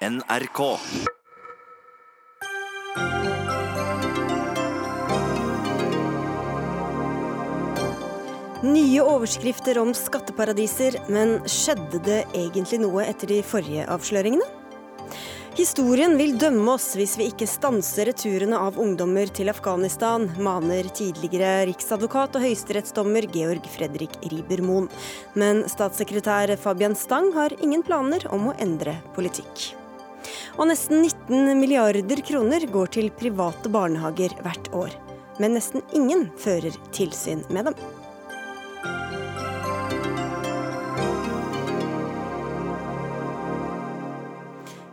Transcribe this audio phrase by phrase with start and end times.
[0.00, 0.78] NRK.
[8.62, 14.44] Nye overskrifter om skatteparadiser, men skjedde det egentlig noe etter de forrige avsløringene?
[15.56, 21.64] Historien vil dømme oss hvis vi ikke stanser returene av ungdommer til Afghanistan, maner tidligere
[21.70, 24.92] riksadvokat og høyesterettsdommer Georg Fredrik Riiber-Moen.
[25.40, 29.85] Men statssekretær Fabian Stang har ingen planer om å endre politikk.
[30.56, 34.96] Og nesten 19 milliarder kroner går til private barnehager hvert år.
[35.42, 37.78] Men nesten ingen fører tilsyn med dem.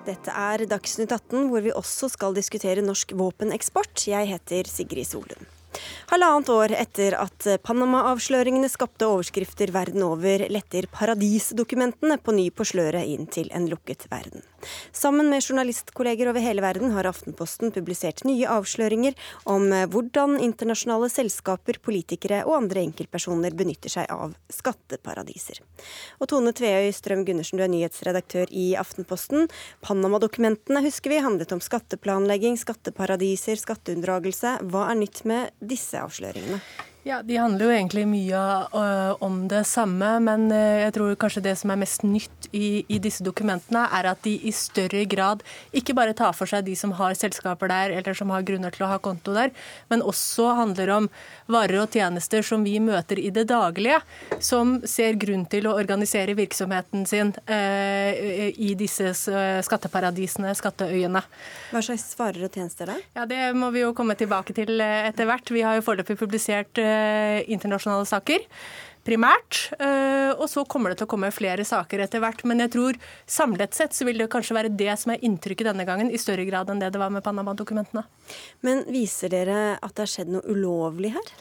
[0.04, 4.08] Dette er Dagsnytt 18, hvor vi også skal diskutere norsk våpeneksport.
[4.12, 5.53] Jeg heter Sigrid Solund.
[6.12, 13.10] Halvannet år etter at Panama-avsløringene skapte overskrifter verden over, letter paradisdokumentene på ny på sløret
[13.10, 14.44] inn til en lukket verden.
[14.96, 19.18] Sammen med journalistkolleger over hele verden har Aftenposten publisert nye avsløringer
[19.50, 25.60] om hvordan internasjonale selskaper, politikere og andre enkeltpersoner benytter seg av skatteparadiser.
[26.22, 29.50] Og Tone Tveøy Strøm Gundersen, du er nyhetsredaktør i Aftenposten.
[29.84, 34.58] Panama-dokumentene husker vi handlet om skatteplanlegging, skatteparadiser, skatteunndragelse.
[34.72, 36.60] Hva er nytt med disse avsløringene?
[37.04, 41.44] Ja, De handler jo egentlig mye uh, om det samme, men uh, jeg tror kanskje
[41.44, 45.44] det som er mest nytt i, i, disse dokumentene, er at de i større grad
[45.76, 48.86] ikke bare tar for seg de som har selskaper der, eller som har grunner til
[48.88, 49.52] å ha konto der,
[49.92, 51.10] men også handler om
[51.52, 54.00] varer og tjenester som vi møter i det daglige,
[54.40, 58.12] som ser grunn til å organisere virksomheten sin uh,
[58.56, 59.12] i disse
[59.68, 61.26] skatteparadisene, skatteøyene.
[61.74, 62.98] Hva slags varer og tjenester da?
[63.20, 65.52] Ja, Det må vi jo komme tilbake til etter hvert.
[65.52, 66.93] Vi har jo foreløpig publisert Eh,
[67.52, 68.48] internasjonale saker
[69.04, 69.68] primært.
[69.80, 72.44] Eh, og så kommer det til å komme flere saker etter hvert.
[72.48, 73.00] Men jeg tror
[73.30, 76.46] samlet sett så vil det kanskje være det som er inntrykket denne gangen, i større
[76.48, 78.06] grad enn det det var med Panama-dokumentene.
[78.66, 81.34] Men viser dere at det har skjedd noe ulovlig her?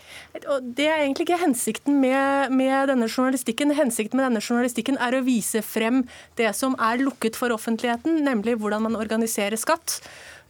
[0.63, 3.75] Det er egentlig ikke hensikten med, med denne journalistikken.
[3.79, 6.03] Hensikten med denne journalistikken er å vise frem
[6.41, 10.01] det som er lukket for offentligheten, nemlig hvordan man organiserer skatt.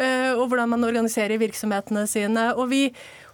[0.01, 2.53] Eh, og hvordan man organiserer virksomhetene sine.
[2.57, 2.87] Og vi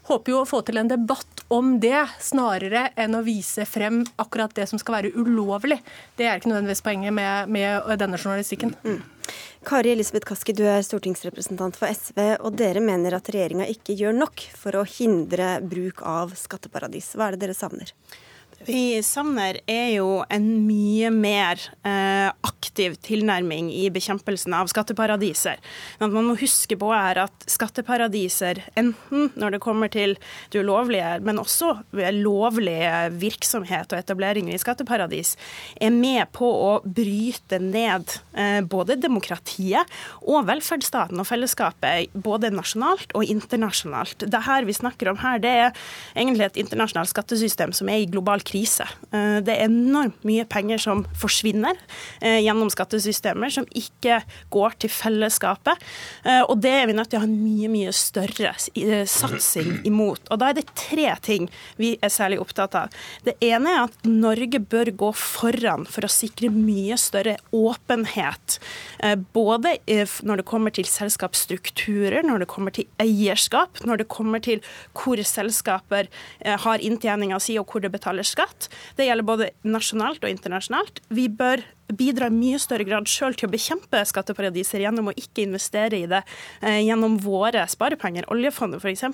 [0.09, 4.55] håper jo å få til en debatt om det, snarere enn å vise frem akkurat
[4.57, 5.79] det som skal være ulovlig.
[6.19, 8.75] Det er ikke nødvendigvis poenget med, med denne journalistikken.
[8.85, 9.01] Mm.
[9.69, 14.17] Kari Elisabeth Kaski, du er stortingsrepresentant for SV, og dere mener at regjeringa ikke gjør
[14.17, 17.13] nok for å hindre bruk av skatteparadis.
[17.17, 17.93] Hva er det dere savner?
[18.67, 25.61] Vi savner, er jo en mye mer eh, aktiv tilnærming i bekjempelsen av skatteparadiser.
[26.01, 30.17] Men Man må huske på er at skatteparadiser, enten når det kommer til
[30.51, 31.71] det ulovlige, men også
[32.17, 35.37] lovlige virksomhet og etableringer i skatteparadis,
[35.81, 39.87] er med på å bryte ned eh, både demokratiet
[40.27, 44.27] og velferdsstaten og fellesskapet, både nasjonalt og internasjonalt.
[44.27, 45.89] Det her vi snakker om her, det er
[46.19, 48.87] egentlig et internasjonalt skattesystem som er i global krise.
[49.13, 51.77] Eh, det er enormt mye penger som forsvinner
[52.21, 54.21] eh, gjennom skattesystemer, som ikke
[54.55, 55.83] går til fellesskapet.
[56.25, 60.25] Eh, og det er vi nødt til å ha en mye, mye større satsing imot.
[60.33, 61.49] Og da er det tre ting
[61.81, 62.97] vi er særlig opptatt av.
[63.27, 68.59] Det ene er at Norge bør gå foran for å sikre mye større åpenhet.
[69.35, 69.77] Både
[70.27, 74.63] når det kommer til selskapsstrukturer, når det kommer til eierskap, når det kommer til
[74.97, 76.09] hvor selskaper
[76.65, 78.71] har inntjeninga si og hvor det betaler skatt.
[78.97, 81.03] Det gjelder både nasjonalt og internasjonalt.
[81.13, 85.45] Vi bør bidrar i mye større grad sjøl til å bekjempe skatteparadiser gjennom å ikke
[85.47, 86.21] investere i det
[86.61, 88.29] eh, gjennom våre sparepenger.
[88.33, 89.05] Oljefondet f.eks.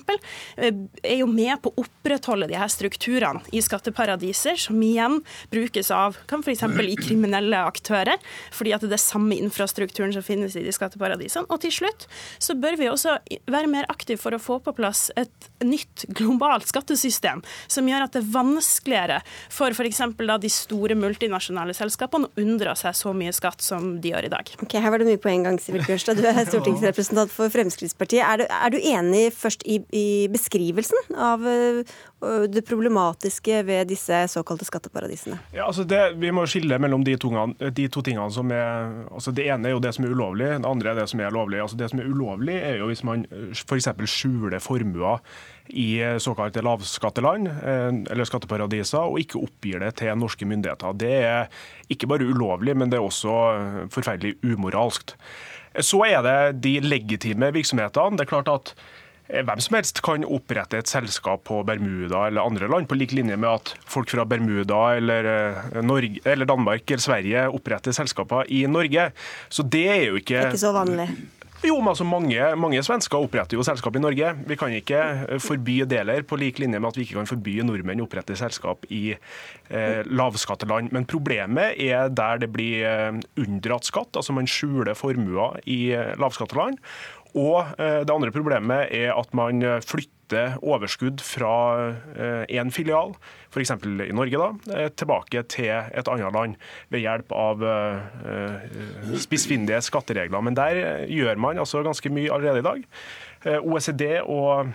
[0.57, 0.71] Eh,
[1.01, 5.21] er jo med på å opprettholde de her strukturene i skatteparadiser, som igjen
[5.53, 6.65] brukes av kan f.eks.
[6.65, 8.19] i kriminelle aktører,
[8.55, 11.47] fordi at det er samme infrastrukturen som finnes i de skatteparadisene.
[11.49, 12.07] Og til slutt
[12.43, 13.17] så bør vi også
[13.51, 18.15] være mer aktive for å få på plass et nytt globalt skattesystem, som gjør at
[18.15, 19.21] det er vanskeligere
[19.53, 20.03] for f.eks.
[20.43, 24.31] de store multinasjonale selskapene å unndra unndra seg så mye skatt som de gjør i
[24.33, 24.49] dag.
[24.63, 26.17] Ok, Her var det mye på en gang, Sivert Bjørstad.
[26.17, 28.23] Du er stortingsrepresentant for Fremskrittspartiet.
[28.25, 31.45] Er du, er du enig først i, i, beskrivelsen av
[32.49, 35.37] det problematiske ved disse såkalte skatteparadisene?
[35.53, 37.29] Ja, altså det, Vi må skille mellom de to,
[37.59, 40.69] de to tingene som er altså Det ene er jo det som er ulovlig, det
[40.69, 41.61] andre er det som er lovlig.
[41.61, 43.91] Altså Det som er ulovlig, er jo hvis man f.eks.
[44.09, 45.21] skjuler formuer
[45.67, 50.97] i såkalte lavskatteland eh, eller skatteparadiser, og ikke oppgir det til norske myndigheter.
[50.99, 53.37] Det er ikke bare ulovlig, men det er også
[53.93, 55.15] forferdelig umoralsk.
[55.83, 58.15] Så er det de legitime virksomhetene.
[58.15, 58.75] Det er klart at
[59.25, 63.37] hvem som helst kan opprette et selskap på Bermuda eller andre land, på lik linje
[63.39, 65.29] med at folk fra Bermuda eller,
[65.81, 69.09] Norge, eller Danmark eller Sverige oppretter selskaper i Norge.
[69.49, 71.09] Så det er jo ikke ikke så vanlig.
[71.63, 74.31] Jo, men altså mange, mange, svensker oppretter jo selskap i Norge.
[74.49, 77.55] Vi kan ikke eh, forby deler, på lik linje med at vi ikke kan forby
[77.63, 80.91] nordmenn å opprette selskap i eh, lavskatteland.
[80.95, 86.11] Men problemet er der det blir eh, unndratt skatt, altså man skjuler formuer i eh,
[86.21, 86.81] lavskatteland.
[87.35, 91.53] Og det andre problemet er at man flytter overskudd fra
[92.49, 93.13] én filial
[93.55, 93.71] f.eks.
[94.09, 96.57] i Norge, da, eh, tilbake til et annet land
[96.93, 98.65] ved hjelp av eh,
[99.21, 100.43] spissfindige skatteregler.
[100.43, 102.83] Men der gjør man altså ganske mye allerede i dag.
[103.45, 104.73] Eh, OECD og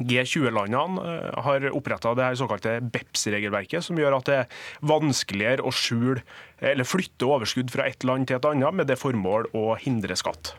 [0.00, 6.22] G20-landene har oppretta det her såkalte BEPS-regelverket, som gjør at det er vanskeligere å skjule
[6.64, 10.54] eller flytte overskudd fra et land til et annet med det formål å hindre skatt.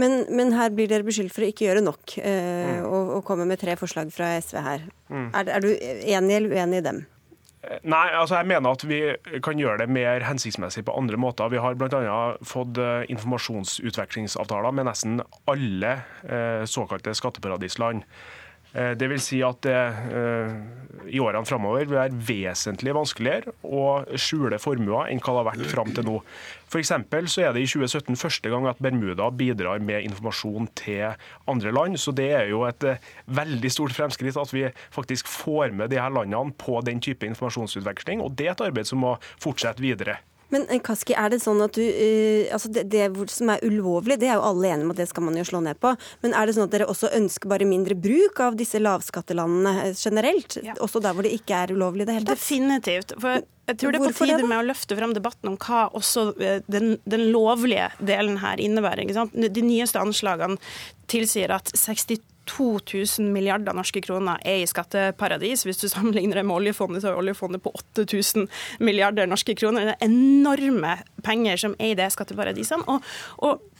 [0.00, 2.86] Men, men, her blir dere beskyldt for å ikke gjøre nok, eh, mm.
[2.86, 4.88] og, og komme med tre forslag fra SV her.
[5.08, 5.28] Mm.
[5.32, 7.02] Er, er, du enig eller uenig i dem?
[7.66, 9.00] Eh, nei, altså jeg mener at vi
[9.44, 11.50] kan gjøre det mer hensiktsmessig på andre måter.
[11.52, 12.22] Vi har bl.a.
[12.46, 15.20] fått eh, informasjonsutvekslingsavtaler med nesten
[15.50, 18.04] alle eh, såkalte skatteparadisland.
[18.76, 19.78] Eh, det vil si at det
[20.12, 20.56] eh,
[21.06, 25.70] i årene framover vil være vesentlig vanskeligere å skjule formuer enn hva det har vært
[25.70, 26.16] fram til nå.
[26.72, 31.14] For så er det i 2017 første gang at Bermuda bidrar med informasjon til
[31.48, 32.00] andre land.
[32.02, 36.02] Så det er jo et eh, veldig stort fremskritt at vi faktisk får med de
[36.02, 38.24] her landene på den type informasjonsutveksling.
[38.24, 40.18] Og det er et arbeid som må fortsette videre.
[40.54, 44.18] Men eh, Kaski, er det sånn at du, uh, altså det, det, som er ulovlig,
[44.22, 45.94] det er jo alle enige om at det skal man jo slå ned på.
[46.22, 49.92] Men er det sånn at dere også ønsker bare mindre bruk av disse lavskattelandene eh,
[49.96, 50.58] generelt?
[50.66, 50.76] Ja.
[50.84, 52.40] Også der hvor det ikke er ulovlig i det hele tatt?
[52.40, 53.16] Definitivt.
[53.22, 56.28] For jeg tror det er på tide med å løfte fram debatten om hva også
[56.70, 59.10] den, den lovlige delen her innebærer.
[59.34, 60.60] De nyeste anslagene
[61.10, 65.66] tilsier at 62 2000 milliarder norske kroner er i skatteparadis.
[65.66, 68.48] Hvis du sammenligner det med oljefondet, så er oljefondet på 8000
[68.80, 69.92] milliarder norske kroner.
[69.92, 72.86] Det er enorme penger som er i de skatteparadisene.
[72.86, 73.02] Og,
[73.44, 73.75] og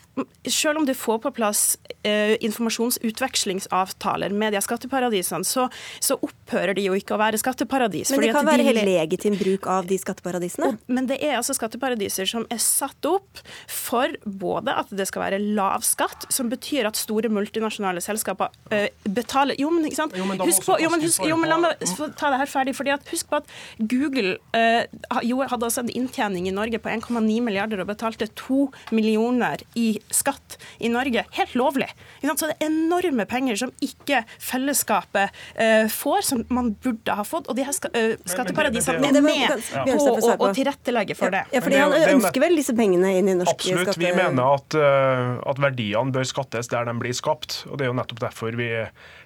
[0.48, 5.68] selv om du får på plass eh, informasjonsutvekslingsavtaler med de skatteparadisene, så,
[6.00, 8.10] så, opphører de jo ikke å være skatteparadis.
[8.14, 10.66] Men det kan være de, helt legitim bruk av de skatteparadisene?
[10.72, 15.26] Og, men det er altså skatteparadiser som er satt opp for både at det skal
[15.26, 20.16] være lav skatt, som betyr at store multinasjonale selskaper eh, betaler Jo, men ikke sant?
[20.16, 21.72] Jo, men husk på, jo, men husk, jo, men la meg
[22.16, 22.76] ta det her ferdig.
[22.78, 23.46] fordi at Husk på at
[23.78, 28.66] Google eh, hadde altså en inntjening i Norge på 1,9 milliarder og betalte 2
[28.96, 31.24] millioner i skatt i Norge.
[31.36, 31.88] Helt lovlig.
[32.22, 37.50] Så det er enorme penger som ikke fellesskapet uh, får, som man burde ha fått.
[37.50, 39.96] Og de her ska, uh, skatteparadisene er med på
[40.36, 41.44] å, tilrettelegge for det.
[41.54, 43.96] Ja, fordi Han ønsker vel disse pengene inn i norsk Absolutt.
[44.00, 47.62] Vi mener at, uh, at verdiene bør skattes der de blir skapt.
[47.70, 48.70] og Det er jo nettopp derfor vi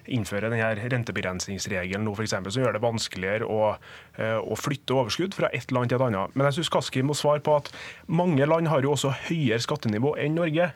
[0.09, 3.73] innfører denne rentebegrensningsregelen nå, for eksempel, som gjør det vanskeligere å,
[4.21, 6.35] å flytte overskudd fra ett land til et annet.
[6.35, 7.71] Men jeg syns Kaski må svare på at
[8.07, 10.71] mange land har jo også høyere skattenivå enn Norge.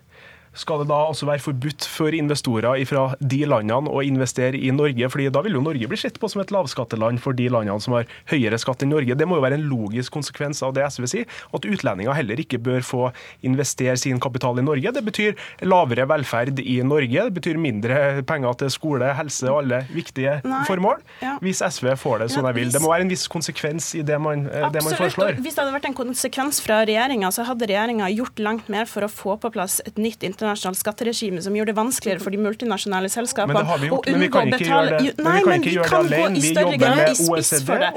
[0.56, 5.10] Skal det da altså være forbudt for investorer fra de landene å investere i Norge?
[5.12, 7.96] fordi da vil jo Norge bli sett på som et lavskatteland for de landene som
[7.98, 9.18] har høyere skatt enn Norge.
[9.18, 12.60] Det må jo være en logisk konsekvens av det SV sier, at utlendinger heller ikke
[12.64, 13.02] bør få
[13.46, 14.94] investere sin kapital i Norge.
[14.96, 15.36] Det betyr
[15.68, 20.64] lavere velferd i Norge, det betyr mindre penger til skole, helse og alle viktige Nei.
[20.70, 21.02] formål.
[21.24, 21.36] Ja.
[21.44, 22.72] Hvis SV får det som de vil.
[22.74, 25.40] Det må være en viss konsekvens i det man, eh, det man foreslår.
[25.40, 29.08] Hvis det hadde vært en konsekvens fra regjeringa, så hadde regjeringa gjort langt mer for
[29.08, 32.40] å få på plass et nytt internasjonalt internasjonalt skatteregime som gjør det vanskeligere for de
[32.42, 37.16] multinasjonale selskapene å unngå å betale Nei, men vi kan gå i større grad i
[37.18, 37.92] spiss for det.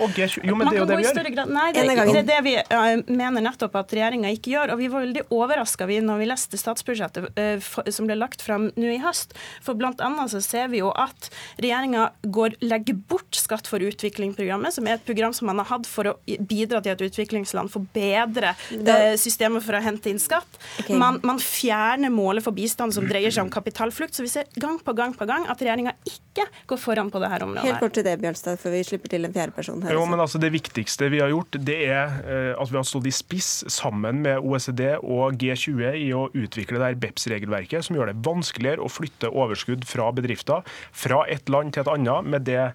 [0.44, 1.42] Jo, men det er jo det vi gjør.
[1.52, 1.84] Nei, det
[2.22, 2.54] er det vi
[3.18, 4.74] mener nettopp at regjeringa ikke gjør.
[4.74, 8.92] Og vi var veldig overraska når vi leste statsbudsjettet eh, som ble lagt fram nå
[8.92, 9.34] i høst.
[9.64, 12.10] For blant annet så ser vi jo at regjeringa
[12.64, 16.14] legger bort Skatt for utvikling-programmet, som er et program som man har hatt for å
[16.48, 20.58] bidra til at utviklingsland får bedre eh, systemer for å hente inn skatt.
[20.90, 24.14] Man, man fjerner målet målet for bistand som dreier seg om kapitalflukt.
[24.14, 27.44] Så vi ser gang på gang på gang at regjeringa ikke går foran på dette
[27.44, 27.66] området.
[27.66, 29.92] Helt kort til det, Bjørnstad, før vi slipper til en fjerde person her.
[29.92, 33.08] Jo, men altså Det viktigste vi har gjort, det er eh, at vi har stått
[33.08, 38.12] i spiss sammen med OECD og G20 i å utvikle det her BEPS-regelverket, som gjør
[38.12, 42.70] det vanskeligere å flytte overskudd fra bedrifter fra et land til et annet med det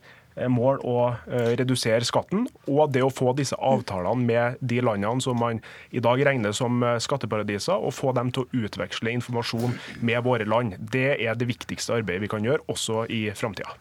[0.49, 5.39] mål å eh, redusere skatten, og det å få disse avtalene med de landene som
[5.39, 5.61] man
[5.93, 10.47] i dag regner som eh, skatteparadiser, og få dem til å utveksle informasjon med våre
[10.49, 10.77] land.
[10.79, 13.77] Det er det viktigste arbeidet vi kan gjøre, også i framtida.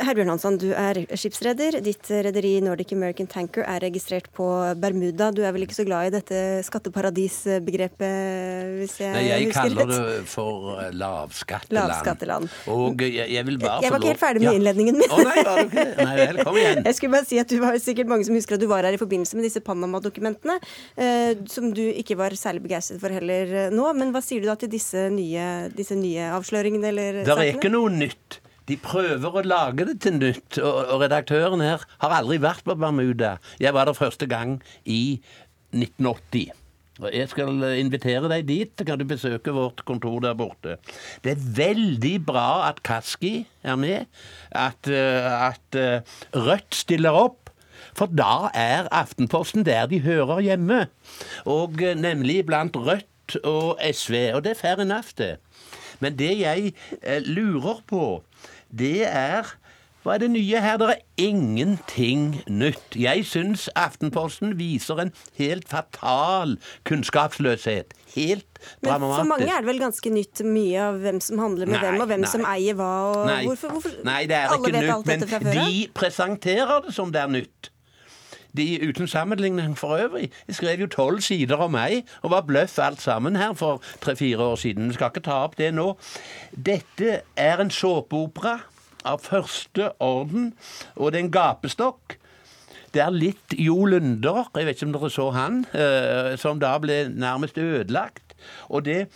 [0.00, 1.76] Herbjørn Hansson, du er skipsreder.
[1.84, 4.46] Ditt rederi Nordic American Tanker er registrert på
[4.80, 5.30] Bermuda.
[5.34, 9.90] Du er vel ikke så glad i dette skatteparadisbegrepet, hvis jeg, Nei, jeg husker kaller
[9.90, 11.92] det for eh, lavskatteland.
[11.92, 12.48] Lavskatteland.
[12.72, 14.54] Og jeg, jeg vil bare Jeg var ikke helt ferdig med Ja.
[14.58, 15.12] innledningen min.
[15.12, 15.86] Å nei, var du ikke?
[16.02, 16.82] Nei vel, kom igjen.
[16.92, 18.96] Jeg skulle bare si at du var sikkert mange som husker at du var her
[18.96, 20.58] i forbindelse med disse Panama-dokumentene,
[20.96, 23.88] eh, som du ikke var særlig begeistret for heller eh, nå.
[23.96, 27.72] Men hva sier du da til disse nye, disse nye avsløringene eller Det er ikke
[27.72, 28.41] noe nytt.
[28.70, 32.76] De prøver å lage det til nytt, og, og redaktøren her har aldri vært på
[32.78, 33.36] Bermuda.
[33.62, 35.20] Jeg var der første gang i
[35.72, 36.52] 1980.
[37.02, 40.76] Og Jeg skal invitere deg dit, så kan du besøke vårt kontor der borte.
[41.24, 44.10] Det er veldig bra at Kaski er med,
[44.50, 47.50] at, eh, at eh, Rødt stiller opp.
[47.96, 50.84] For da er Aftenposten der de hører hjemme.
[51.48, 54.28] Og eh, nemlig blant Rødt og SV.
[54.36, 55.36] Og det er fair enough, det.
[56.00, 58.22] Men det jeg eh, lurer på,
[58.72, 59.52] det er
[60.02, 60.80] hva er det nye her?
[60.82, 62.96] Det er ingenting nytt.
[62.98, 66.56] Jeg syns Aftenposten viser en helt fatal
[66.88, 67.94] kunnskapsløshet.
[68.16, 71.78] Helt Men for mange er det vel ganske nytt mye av hvem som handler med
[71.78, 72.32] Nei, hvem, og hvem nei.
[72.34, 72.90] som eier hva.
[73.12, 73.38] Og Nei.
[73.46, 73.94] Hvorfor, hvorfor?
[74.08, 77.70] Nei, det er Alle ikke nytt, alt men de presenterer det som det er nytt.
[78.56, 80.30] De, uten sammenligning for øvrig.
[80.46, 84.38] De skrev jo tolv sider om meg, og var bløff alt sammen her for tre-fire
[84.52, 84.88] år siden.
[84.88, 85.94] Vi skal ikke ta opp det nå.
[86.52, 88.58] Dette er en såpeopera
[89.08, 90.52] av første orden,
[90.96, 92.18] og det er en gapestokk.
[92.92, 96.74] Det er litt Jo Lunder, jeg vet ikke om dere så han, eh, som da
[96.78, 98.31] ble nærmest ødelagt.
[98.68, 99.06] Og det,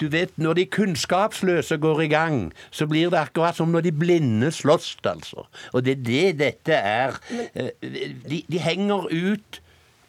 [0.00, 3.92] du vet, når de kunnskapsløse går i gang, så blir det akkurat som når de
[3.92, 5.46] blinde slåss, altså.
[5.72, 7.18] Og det er det dette er.
[7.54, 7.70] Eh,
[8.30, 9.60] De, de henger ut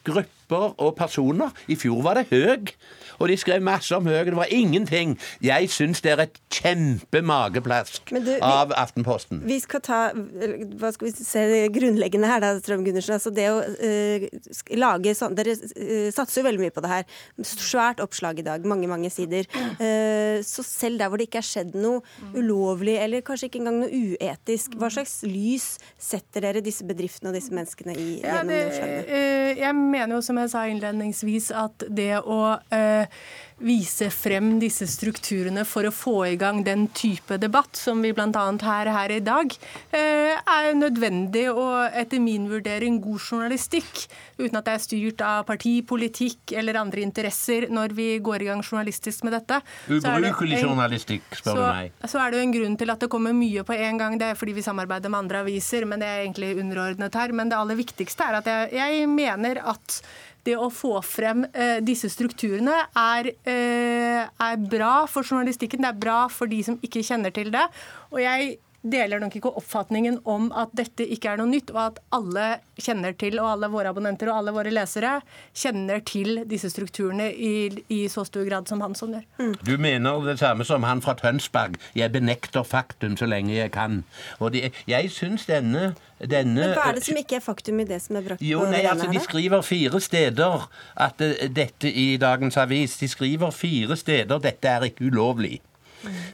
[0.04, 1.52] grupper og personer.
[1.72, 2.74] I fjor var det Høg,
[3.20, 4.26] og de skrev masse om Høg.
[4.32, 5.18] Det var ingenting.
[5.42, 9.42] Jeg syns det er et kjempemageplask du, vi- av Aftenposten.
[9.48, 11.44] Vi skal ta hva skal vi se
[11.74, 13.16] grunnleggende her, da, Strøm Gundersen.
[13.18, 14.28] Altså det å uh,
[14.78, 17.06] lage sånn Dere eh, satser jo veldig mye på det her.
[17.48, 19.48] Svært oppslag i dag, mange, mange sider.
[19.80, 22.02] Uh, så selv der hvor det ikke er skjedd noe
[22.36, 27.38] ulovlig, eller kanskje ikke engang noe uetisk, hva slags lys setter dere disse bedriftene og
[27.38, 29.06] disse menneskene i Ja, gjennom det, de oppslagene?
[29.08, 32.42] eh, jeg mener jo, som jeg sa innledningsvis, at det å
[32.74, 33.08] eh,
[33.62, 38.30] vise frem disse strukturene for å få i gang den type debatt som vi bl.a.
[38.66, 39.54] har her i dag,
[39.94, 44.06] eh, er nødvendig og etter min vurdering god journalistikk.
[44.40, 48.66] Uten at det er styrt av partipolitikk eller andre interesser når vi går i gang
[48.66, 49.62] journalistisk med dette.
[49.86, 52.10] Så det Ubrukelig journalistikk, spør du så, meg.
[52.10, 54.18] så er det jo en grunn til at det kommer mye på en gang.
[54.22, 57.36] Det er fordi vi samarbeider med andre aviser, men det er egentlig underordnet her.
[57.36, 60.02] Men det aller viktigste er at jeg, jeg mener at
[60.48, 65.84] det å få frem eh, disse strukturene er, eh, er bra for journalistikken.
[65.84, 67.68] Det er bra for de som ikke kjenner til det.
[68.12, 72.00] Og jeg deler nok ikke oppfatningen om at dette ikke er noe nytt, og at
[72.16, 72.48] alle
[72.82, 75.20] kjenner til, og alle våre abonnenter og alle våre lesere
[75.58, 79.56] kjenner til disse strukturene i, i så stor grad som Hansson gjør.
[79.68, 81.78] Du mener det samme som han fra Tønsberg.
[81.98, 84.02] Jeg benekter faktum så lenge jeg kan.
[84.40, 87.88] Og det, jeg syns denne, denne Men hva er det som ikke er faktum i
[87.90, 90.70] det som er brakt Jo, på nei, altså her, De skriver fire steder
[91.08, 95.60] at eh, dette i dagens avis De skriver fire steder dette er ikke ulovlig.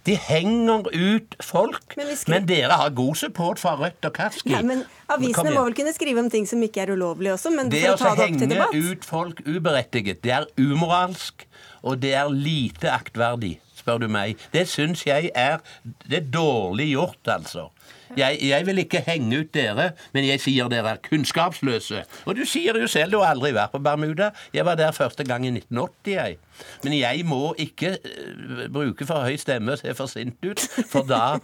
[0.08, 1.96] De henger ut folk.
[1.98, 4.52] Men Men, dere har god support fra Rødt og Kaski.
[4.54, 7.72] Ja, men Avisene må vel kunne skrive om ting som ikke er ulovlig også, men
[7.72, 11.48] Det for å å ta det opp til henge ut folk uberettiget, det er umoralsk,
[11.84, 14.38] og det er lite aktverdig, spør du meg.
[14.54, 15.60] Det syns jeg er
[16.08, 17.70] Det er dårlig gjort, altså.
[18.16, 22.04] Jeg, jeg vil ikke henge ut dere, men jeg sier dere er kunnskapsløse.
[22.26, 24.32] Og du sier jo selv du har aldri vært på Bermuda.
[24.54, 26.38] Jeg var der første gang i 1980, jeg.
[26.84, 31.08] Men jeg må ikke eh, bruke for høy stemme og se for sint ut, for
[31.08, 31.38] da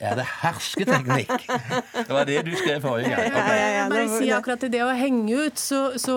[0.00, 1.44] er det hersketeknikk.
[1.92, 3.26] Det var det du skrev forrige gang.
[3.28, 6.16] Ja, ja, ja, Jeg bare si akkurat til det å henge ut, så, så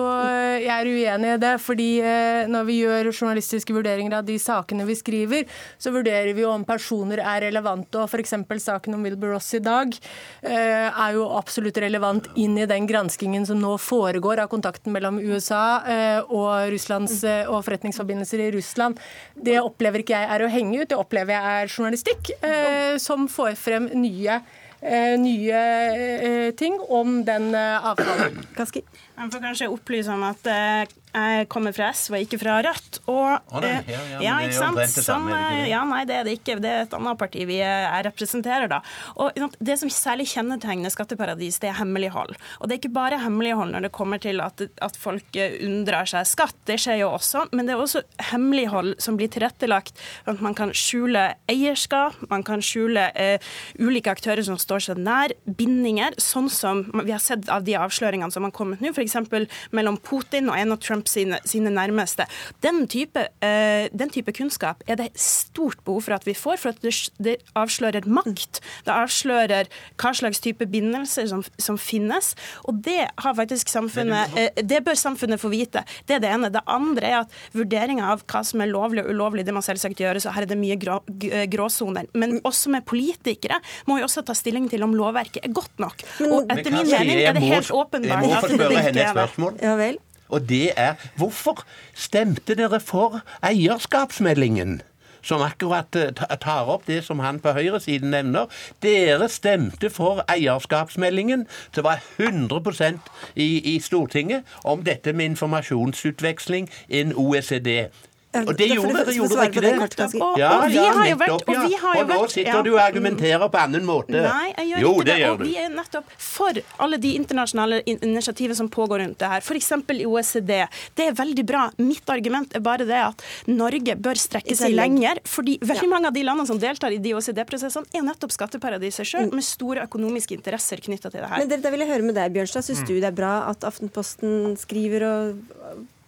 [0.62, 1.52] jeg er uenig i det.
[1.62, 6.44] Fordi eh, når vi gjør journalistiske vurderinger av de sakene vi skriver, så vurderer vi
[6.46, 8.00] jo om personer er relevante.
[8.00, 8.34] Og f.eks.
[8.64, 13.44] saken om Wilbur Ross i dag eh, er jo absolutt relevant inn i den granskingen
[13.48, 19.00] som nå foregår av kontakten mellom USA eh, og Russlands og forretningsforbindelser i Russland.
[19.36, 23.28] Det opplever ikke jeg er å henge ut, det opplever jeg er journalistikk eh, som
[23.30, 24.40] får frem nye
[24.80, 25.62] eh, nye
[25.96, 28.38] eh, ting om den eh, avtalen.
[28.56, 28.84] Kaski?
[29.14, 32.96] Jeg får kanskje opplyse om at eh, Jeg kommer fra SV, ikke fra Rødt.
[33.06, 35.30] Og, nei, eh, ja, ja, ja, ikke sant?
[35.30, 36.56] er det ja, nei, det er det ikke.
[36.62, 38.80] Det er et annet parti vi jeg representerer, da.
[39.22, 42.34] Og Det som særlig kjennetegner skatteparadis, det er hemmelighold.
[42.58, 46.10] Og det er ikke bare hemmelighold når det kommer til at, at folk eh, unndrar
[46.10, 48.02] seg skatt, det skjer jo også, men det er også
[48.32, 53.38] hemmelighold som blir tilrettelagt at man kan skjule eierskap, man kan skjule eh,
[53.78, 58.34] ulike aktører som står seg nær, bindinger, sånn som vi har sett av de avsløringene
[58.34, 59.48] som har kommet nå, f.eks.
[59.74, 62.26] mellom Putin og en av Trumps sine, sine nærmeste.
[62.64, 66.74] Den type, eh, den type kunnskap er det stort behov for at vi får, for
[66.74, 68.60] at det, det avslører makt.
[68.86, 69.70] Det avslører
[70.00, 72.34] hva slags type bindelser som, som finnes.
[72.64, 75.84] Og det har faktisk samfunnet eh, Det bør samfunnet få vite.
[76.08, 76.52] Det er det ene.
[76.52, 80.00] Det andre er at vurderinga av hva som er lovlig og ulovlig, det må selvsagt
[80.00, 82.08] gjøres, og her er det mye grå, eh, gråsoner.
[82.14, 86.04] Men også med politikere må vi også ta stilling til om lovverket er godt nok.
[86.24, 89.60] Og etter min mening er det helt åpenbart at det ikke et spørsmål.
[89.62, 90.00] Ja vel.
[90.28, 94.82] Og det er hvorfor stemte dere for eierskapsmeldingen?
[95.24, 98.50] Som akkurat eh, tar opp det som han på høyresiden nevner.
[98.84, 101.46] Dere stemte for eierskapsmeldingen.
[101.74, 107.88] Det var 100% i, i Stortinget om dette med informasjonsutveksling innen OECD.
[108.34, 110.20] Og det gjorde dere, gjorde dere ikke det det?
[110.20, 112.62] Og- Ja, og vi ja, har jo vært- og vi har jo nå sitter ja.
[112.62, 114.10] du og argumenterer på annen måte.
[114.10, 115.16] Nei, jeg gjør jo, ikke det.
[115.16, 115.44] det og du.
[115.44, 119.40] vi er nettopp for alle de internasjonale initiativene som pågår rundt det her.
[119.40, 119.70] F.eks.
[119.94, 120.52] i OECD.
[120.96, 121.70] Det er veldig bra.
[121.78, 125.18] Mitt argument er bare det at Norge bør strekke seg lenger.
[125.24, 129.24] Fordi veldig mange av de landene som deltar i de OECD-prosessene, er nettopp skatteparadiser sjøl,
[129.30, 129.34] Mm.
[129.34, 131.38] med store økonomiske interesser knytta til det her.
[131.38, 132.62] Men det, det vil jeg høre med deg, Bjørnstad.
[132.64, 132.68] Mm.
[132.74, 135.38] Syns du det er bra at Aftenposten skriver og,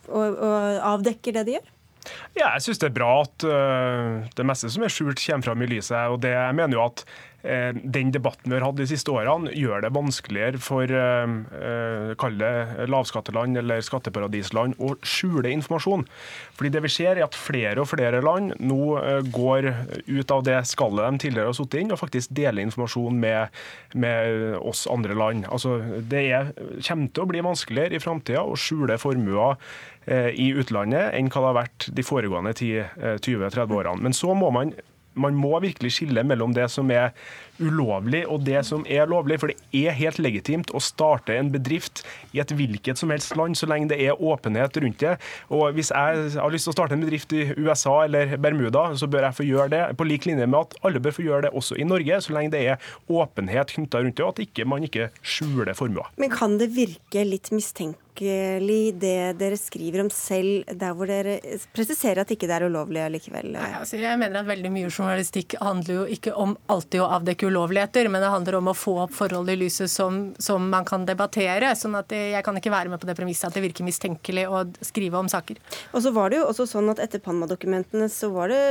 [0.09, 1.67] og, og avdekker det de gjør?
[2.37, 5.65] Ja, jeg syns det er bra at uh, det meste som er skjult, kommer fram
[5.65, 5.97] i lyset.
[6.13, 7.05] og det, mener jo at
[7.47, 12.39] den debatten vi har hatt de siste årene, gjør det vanskeligere for øh, øh, kall
[12.41, 16.07] det lavskatteland eller skatteparadisland å skjule informasjon.
[16.57, 18.81] Fordi det vi ser er at flere og flere land nå
[19.35, 19.71] går
[20.07, 23.55] ut av det skallet de tidligere har sittet inn, og faktisk deler informasjon med,
[23.95, 25.47] med oss andre land.
[25.53, 26.53] Altså, det er,
[26.87, 29.57] kommer til å bli vanskeligere i framtida å skjule formuer
[30.07, 34.03] eh, i utlandet enn hva det har vært de foregående 10-20-30 årene.
[34.09, 34.75] Men så må man
[35.17, 37.13] man må virkelig skille mellom det som er
[37.61, 39.39] ulovlig og det som er lovlig.
[39.41, 42.05] For det er helt legitimt å starte en bedrift
[42.37, 45.17] i et hvilket som helst land, så lenge det er åpenhet rundt det.
[45.49, 49.09] Og hvis jeg har lyst til å starte en bedrift i USA eller Bermuda, så
[49.11, 49.83] bør jeg få gjøre det.
[49.99, 52.55] På lik linje med at alle bør få gjøre det også i Norge, så lenge
[52.55, 56.11] det er åpenhet knytta rundt det, og at man ikke skjuler formuer.
[56.21, 61.39] Men kan det virke litt mistenkelig det dere skriver om selv, der hvor dere
[61.77, 63.53] presiserer at ikke det er ulovlig allikevel?
[63.57, 67.51] Nei, altså jeg mener at veldig mye journalistikk handler jo ikke om alltid å avdekke
[67.51, 71.07] ulovligheter, men det handler om å få opp forhold i lyset som, som man kan
[71.09, 71.75] debattere.
[71.77, 74.65] sånn at jeg kan ikke være med på det premisset at det virker mistenkelig å
[74.85, 75.61] skrive om saker.
[75.93, 78.63] Og så var det jo også sånn at etter Panama-dokumentene så var det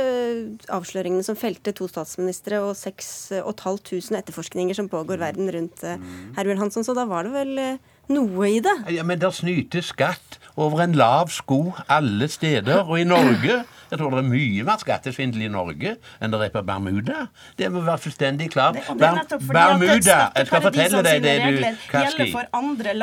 [0.72, 6.00] avsløringene som felte to statsministre og 6500 etterforskninger som pågår verden rundt eh,
[6.36, 8.76] Herbjørn Hansson, så da var det vel eh, noe i det?
[8.94, 12.84] Ja, Men der snytes skatt over en lav sko alle steder.
[12.86, 16.52] Og i Norge Jeg tror det er mye mer skattesvindel i Norge enn det er
[16.54, 17.26] på Bermuda.
[17.58, 18.76] Det må være fullstendig klart.
[18.76, 22.28] Er Bermuda Jeg skal fortelle deg det, du, Kaski.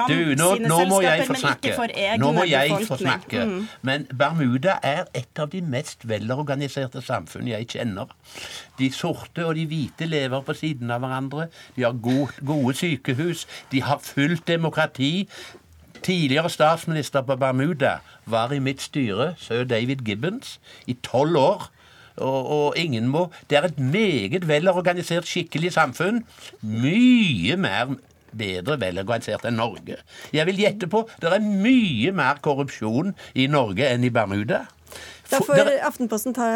[0.09, 1.75] Du, nå, nå må jeg få snakke.
[2.19, 3.45] Nå må jeg få snakke.
[3.81, 8.11] Men Bermuda er et av de mest velorganiserte samfunn jeg kjenner.
[8.79, 11.47] De sorte og de hvite lever på siden av hverandre.
[11.75, 13.47] De har god, gode sykehus.
[13.71, 15.29] De har fullt demokrati.
[16.03, 21.69] Tidligere statsminister på Bermuda var i mitt styre, sir David Gibbons, i tolv år.
[22.17, 26.25] Og, og ingen må Det er et meget velorganisert, skikkelig samfunn.
[26.61, 27.95] Mye mer
[28.37, 29.97] bedre velorganisert enn Norge.
[30.33, 34.65] Jeg vil gjette på det er mye mer korrupsjon i Norge enn i Bermuda.
[35.31, 36.47] Da får der- Aftenposten ta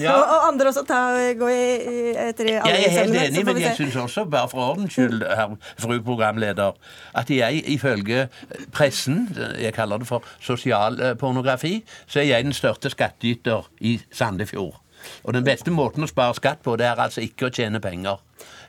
[0.00, 0.12] Ja.
[0.18, 3.44] og, og andre også ta, gå i, i, etter i alle Jeg er helt enig,
[3.46, 6.72] men jeg syns også, bare for ordens skyld, herr, fru programleder,
[7.14, 8.28] at jeg ifølge
[8.72, 14.81] pressen, jeg kaller det for sosialpornografi, så er jeg den største skattyter i Sandefjord.
[15.22, 18.20] Og den beste måten å spare skatt på, det er altså ikke å tjene penger.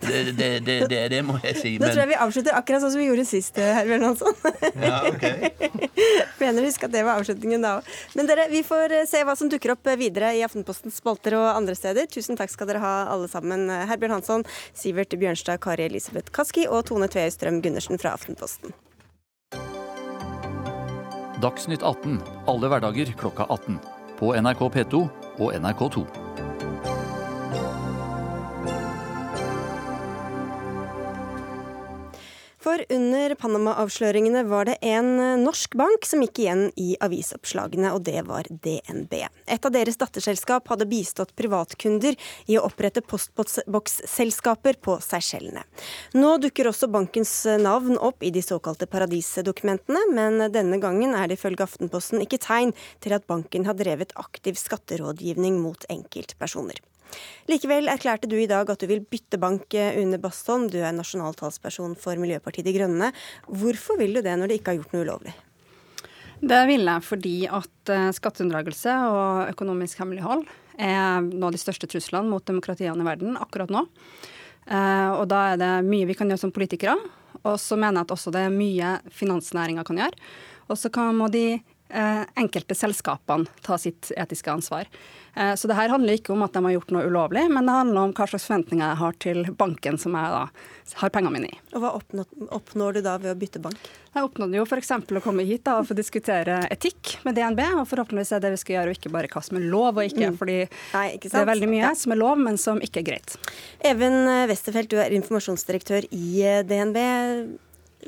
[0.03, 1.71] Det, det, det, det, det må jeg si.
[1.79, 4.35] da tror jeg vi avslutter akkurat sånn som vi gjorde sist, eh, Herbjørn Hansson.
[4.83, 5.53] ja, okay.
[6.41, 7.89] Mener husk huske at det var avslutningen da òg.
[8.19, 11.37] Men dere, vi får eh, se hva som dukker opp eh, videre i Aftenpostens spalter
[11.39, 12.09] og andre steder.
[12.11, 13.69] Tusen takk skal dere ha alle sammen.
[13.71, 18.75] Herbjørn Hansson, Sivert Bjørnstad, Kari Elisabeth Kaski og Tone Tveøy Strøm Gundersen fra Aftenposten.
[21.43, 23.79] Dagsnytt 18 alle hverdager klokka 18.
[24.19, 25.07] På NRK P2
[25.39, 26.05] og NRK2.
[32.63, 38.05] For under Panama-avsløringene var det en eh, norsk bank som gikk igjen i avisoppslagene, og
[38.07, 39.17] det var DNB.
[39.51, 42.15] Et av deres datterselskap hadde bistått privatkunder
[42.47, 45.65] i å opprette postboksselskaper på Seychellene.
[46.15, 51.41] Nå dukker også bankens navn opp i de såkalte paradisdokumentene, men denne gangen er det
[51.41, 52.71] ifølge Aftenposten ikke tegn
[53.03, 56.79] til at banken har drevet aktiv skatterådgivning mot enkeltpersoner.
[57.51, 60.69] Likevel erklærte du i dag at du vil bytte bank, eh, Une Bastholm.
[60.71, 63.11] Du er nasjonal talsperson for Miljøpartiet De Grønne.
[63.47, 65.33] Hvorfor vil du det når de ikke har gjort noe ulovlig?
[66.43, 70.45] Det vil jeg fordi at eh, skatteunndragelse og økonomisk hemmelighold
[70.75, 73.85] er noen av de største truslene mot demokratiene i verden akkurat nå.
[74.67, 76.97] Eh, og da er det mye vi kan gjøre som politikere.
[77.43, 80.19] Og så mener jeg at også det er mye finansnæringa kan gjøre.
[80.71, 81.59] Og så må de
[81.93, 84.89] enkelte selskapene ta sitt etiske ansvar.
[85.35, 87.73] Eh, så det her handler ikke om at de har gjort noe ulovlig, men det
[87.73, 90.43] handler om hva slags forventninger jeg har til banken som jeg da
[90.99, 91.59] har pengene mine i.
[91.73, 93.89] Og Hva oppnår, du da ved å bytte bank?
[94.13, 94.91] Jeg oppnådde jo f.eks.
[94.93, 98.61] å komme hit da, og få diskutere etikk med DNB, og forhåpentligvis er det vi
[98.61, 100.29] skal gjøre, og ikke bare hva som er lov og ikke.
[100.29, 100.37] Mm.
[100.37, 100.59] fordi
[100.93, 103.37] Nei, ikke det er veldig mye som er lov, men som ikke er greit.
[103.81, 104.19] Even
[104.51, 107.01] Westerfelt, du er informasjonsdirektør i eh, DNB.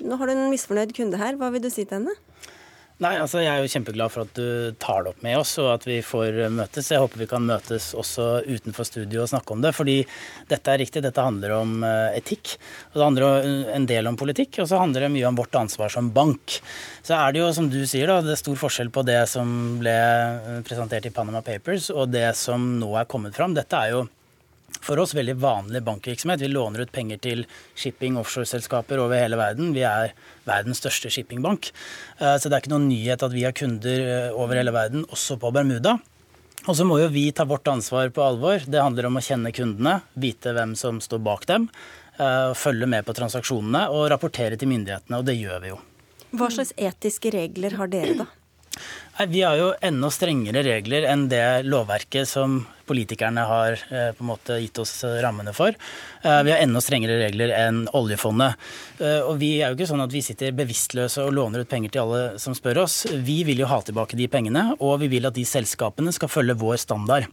[0.06, 1.40] Nå har du en misfornøyd kunde her.
[1.40, 2.14] Hva vil du si til henne?
[3.04, 5.68] Nei, altså Jeg er jo kjempeglad for at du tar det opp med oss, og
[5.74, 6.94] at vi får møtes.
[6.94, 9.74] Jeg håper vi kan møtes også utenfor studio og snakke om det.
[9.76, 9.98] Fordi
[10.48, 12.54] dette er riktig, dette handler om eh, etikk.
[12.94, 15.92] og Det handler en del om politikk, og så handler det mye om vårt ansvar
[15.92, 16.62] som bank.
[17.04, 19.52] Så er det jo, som du sier, da, det er stor forskjell på det som
[19.82, 19.98] ble
[20.64, 23.60] presentert i Panama Papers, og det som nå er kommet fram.
[23.60, 24.06] Dette er jo
[24.82, 26.42] for oss veldig vanlig bankvirksomhet.
[26.42, 29.74] Vi låner ut penger til shipping offshore-selskaper over hele verden.
[29.76, 30.14] Vi er
[30.48, 31.72] verdens største shippingbank.
[32.20, 35.08] Eh, så det er ikke noen nyhet at vi har kunder eh, over hele verden,
[35.10, 35.98] også på Bermuda.
[36.66, 38.64] Og så må jo vi ta vårt ansvar på alvor.
[38.66, 41.68] Det handler om å kjenne kundene, vite hvem som står bak dem,
[42.18, 45.84] eh, følge med på transaksjonene og rapportere til myndighetene, og det gjør vi jo.
[46.36, 48.32] Hva slags etiske regler har dere, da?
[49.16, 54.26] Nei, Vi har jo enda strengere regler enn det lovverket som politikerne har eh, på
[54.26, 54.92] en måte gitt oss
[55.24, 55.72] rammene for.
[56.22, 58.60] Eh, vi har enda strengere regler enn oljefondet.
[59.00, 61.96] Eh, og vi er jo ikke sånn at vi sitter bevisstløse og låner ut penger
[61.96, 63.06] til alle som spør oss.
[63.16, 66.58] Vi vil jo ha tilbake de pengene, og vi vil at de selskapene skal følge
[66.60, 67.32] vår standard.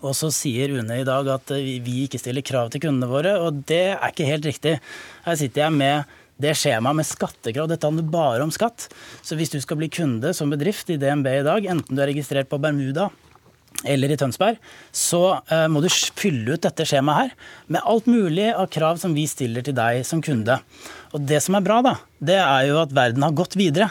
[0.00, 3.60] Og så sier UNE i dag at vi ikke stiller krav til kundene våre, og
[3.68, 4.78] det er ikke helt riktig.
[5.26, 7.70] Her sitter jeg med det skjemaet med skattekrav.
[7.70, 8.88] Dette handler bare om skatt.
[9.22, 12.10] Så hvis du skal bli kunde som bedrift i DNB i dag, enten du er
[12.12, 13.10] registrert på Bermuda
[13.88, 14.58] eller i Tønsberg,
[14.92, 19.14] så uh, må du fylle ut dette skjemaet her med alt mulig av krav som
[19.16, 20.58] vi stiller til deg som kunde.
[21.14, 23.88] Og det som er bra, da, det er jo at verden har gått videre.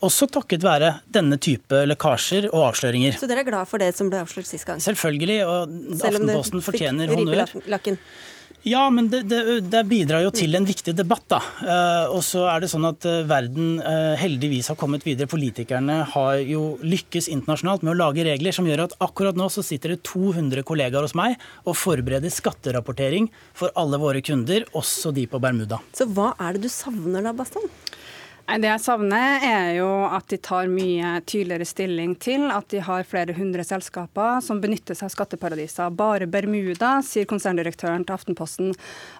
[0.00, 3.18] Også takket være denne type lekkasjer og avsløringer.
[3.20, 4.80] Så dere er glad for det som ble avslørt sist gang?
[4.80, 5.74] Selvfølgelig, og
[6.08, 7.52] Aftenposten fortjener honnør.
[8.62, 9.40] Ja, men det, det,
[9.72, 11.24] det, bidrar jo til en viktig debatt.
[11.32, 11.40] da.
[11.62, 15.30] Uh, og så er det sånn at uh, verden uh, heldigvis har kommet videre.
[15.30, 19.64] Politikerne har jo lykkes internasjonalt med å lage regler som gjør at akkurat nå så
[19.64, 25.24] sitter det 200 kollegaer hos meg og forbereder skatterapportering for alle våre kunder, også de
[25.30, 25.80] på Bermuda.
[25.96, 27.64] Så hva er det du savner da, Bastan?
[28.50, 33.06] Det jeg savner, er jo at de tar mye tydeligere stilling til at de har
[33.06, 35.92] flere hundre selskaper som benytter seg av skatteparadiser.
[35.94, 38.72] Bare Bermuda, sier konserndirektøren til Aftenposten,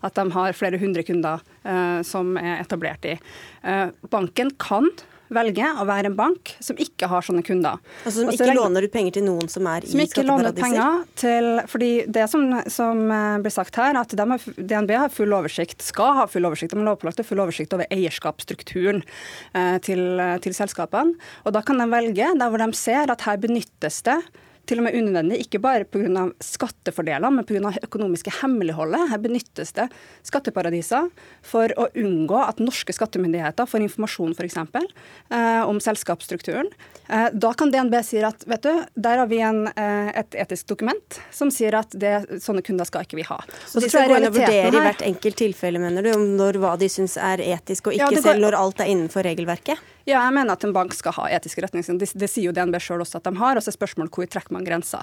[0.03, 3.15] at de har flere hundre kunder uh, som er etablert i.
[3.63, 4.91] Uh, banken kan
[5.35, 7.79] velger å være en bank som ikke har sånne kunder.
[8.05, 11.07] Altså Som ikke låner ut penger til noen som er i som i skatteparadiser?
[11.21, 15.85] Til, fordi det som, som eh, blir sagt her, at har, DNB har full oversikt,
[15.87, 21.17] skal ha full oversikt, de har lovpålagt full oversikt over eierskapsstrukturen eh, til, til selskapene.
[21.47, 24.21] Og da kan de velge der hvor de ser at her benyttes det
[24.71, 26.29] til og med unødvendig, ikke bare pga.
[26.45, 27.73] skattefordeler, men pga.
[27.83, 29.09] økonomiske hemmeligholdet.
[29.11, 29.89] Her benyttes det
[30.27, 31.11] skatteparadiser
[31.47, 34.59] for å unngå at norske skattemyndigheter får informasjon f.eks.
[34.61, 36.71] Eh, om selskapsstrukturen.
[37.09, 40.71] Eh, da kan DNB si at vet du, der har vi en, eh, et etisk
[40.71, 43.41] dokument som sier at det, sånne kunder skal ikke vi ha.
[43.67, 46.61] Så de skal gå inn og vurdere i hvert enkelt tilfelle, mener du, om når
[46.63, 49.81] hva de syns er etisk og ikke, ja, selv når alt er innenfor regelverket?
[50.09, 52.01] Ja, jeg mener at en bank skal ha etiske retningslinjer.
[52.01, 53.59] Det, det, sier jo DNB sjøl også at de har.
[53.59, 55.03] Og så er spørsmålet hvor trekker man grensa.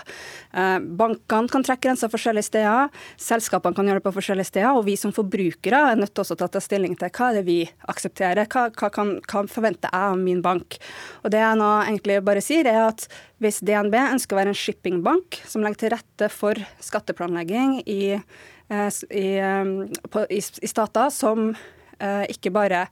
[0.54, 4.88] Eh, bankene kan trekke grenser forskjellige steder, selskapene kan gjøre det på forskjellige steder, og
[4.88, 7.60] vi som forbrukere er nødt til å ta stilling til hva er det vi
[7.92, 10.80] aksepterer, hva, hva, kan, hva forventer jeg av min bank.
[11.24, 13.08] Og det jeg nå egentlig bare sier, er at
[13.44, 18.90] hvis DNB ønsker å være en shippingbank som legger til rette for skatteplanlegging i, eh,
[19.12, 19.72] i, eh,
[20.10, 22.88] på, i, i stater som eh, ikke bare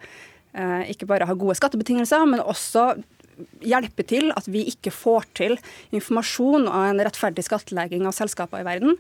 [0.91, 2.94] ikke bare har gode skattebetingelser, men også
[3.65, 5.56] hjelpe til at vi ikke får til
[5.96, 8.96] informasjon og en rettferdig skattlegging av selskaper i verden.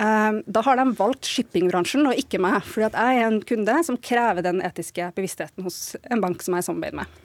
[0.00, 4.00] Eh, da har de valgt shippingbransjen og ikke meg, fordi jeg er en kunde som
[4.00, 7.22] krever den etiske bevisstheten hos en bank som jeg samarbeider med.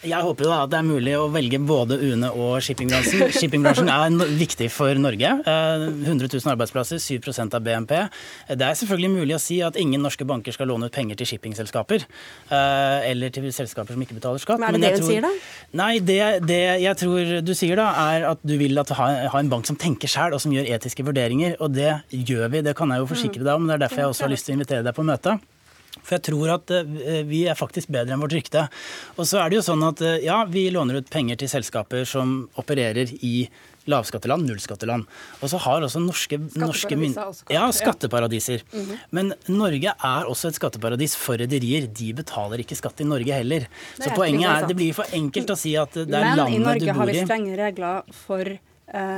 [0.00, 3.26] Jeg håper jo da at det er mulig å velge både UNE og shippingbransjen.
[3.36, 5.32] Shippingbransjen er viktig for Norge.
[5.44, 7.92] 100 eh, 000 arbeidsplasser, 7 av BNP.
[8.48, 11.34] Det er selvfølgelig mulig å si at ingen norske banker skal låne ut penger til
[11.34, 12.06] shippingselskaper.
[12.48, 14.62] Eh, eller til selskaper som ikke betaler skatt.
[14.62, 15.76] Men er det det hun tror, sier, da?
[15.82, 19.44] Nei, det, det, jeg tror du sier da, er at du vil at ha, ha
[19.44, 21.58] en bank som tenker sjøl, og som gjør etiske vurderinger.
[21.60, 23.68] Og det gjør vi, det kan jeg jo forsikre deg om.
[23.68, 25.36] Det er derfor jeg også har lyst til å invitere deg på møte.
[26.10, 28.66] For jeg tror at eh, vi er faktisk bedre enn vårt rykte.
[29.14, 32.02] Og så er det jo sånn at eh, ja, vi låner ut penger til selskaper
[32.08, 33.46] som opererer i
[33.90, 35.06] lavskatteland, nullskatteland.
[35.40, 36.98] Og så har også norske, norske
[37.50, 38.62] ja, skatteparadiser.
[38.66, 38.78] Ja.
[38.78, 38.98] Mm -hmm.
[39.10, 41.86] Men Norge er også et skatteparadis for rederier.
[41.86, 43.68] De betaler ikke skatt i Norge heller.
[43.98, 46.48] Så poenget er, det blir for enkelt å si at det er landet du bor
[46.48, 46.58] i.
[46.58, 48.58] Men i Norge har vi strenge regler for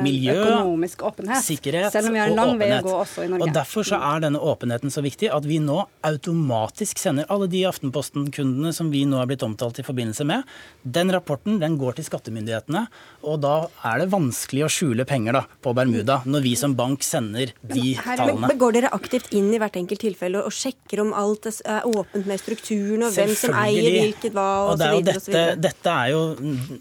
[0.05, 1.41] Miljø, økonomisk åpenhet.
[1.47, 3.47] Sikkerhet Selv om vi har en lang vei å gå også i Norge.
[3.47, 7.63] Og Derfor så er denne åpenheten så viktig at vi nå automatisk sender alle de
[7.71, 10.45] Aftenposten-kundene som vi nå er blitt omtalt i forbindelse med,
[10.83, 12.85] den rapporten den går til skattemyndighetene.
[13.25, 13.55] Og da
[13.89, 17.95] er det vanskelig å skjule penger da, på Bermuda, når vi som bank sender de
[17.97, 18.51] tallene.
[18.53, 22.29] Men Går dere aktivt inn i hvert enkelt tilfelle og sjekker om alt er åpent
[22.29, 25.45] med strukturen, og hvem som eier hvilket hva, og, og så dette?
[25.63, 26.21] Dette er jo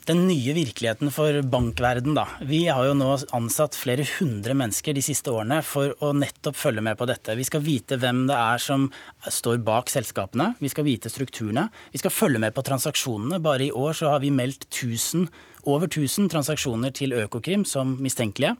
[0.09, 2.27] den nye virkeligheten for bankverden, da.
[2.45, 6.57] Vi har har jo nå ansatt flere hundre mennesker de siste årene for å nettopp
[6.57, 7.35] følge med på dette.
[7.37, 8.87] Vi skal vite hvem det er som
[9.27, 10.51] står bak selskapene.
[10.61, 11.67] Vi skal vite strukturene.
[11.93, 13.41] Vi skal følge med på transaksjonene.
[13.43, 15.27] Bare i år så har vi meldt 1000,
[15.69, 18.55] over 1000 transaksjoner til Økokrim som mistenkelige.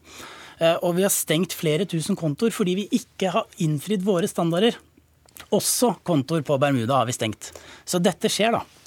[0.62, 4.78] Eh, og vi har stengt flere tusen kontoer fordi vi ikke har innfridd våre standarder.
[5.52, 7.50] Også kontoer på Bermuda har vi stengt.
[7.84, 8.81] Så dette skjer, da.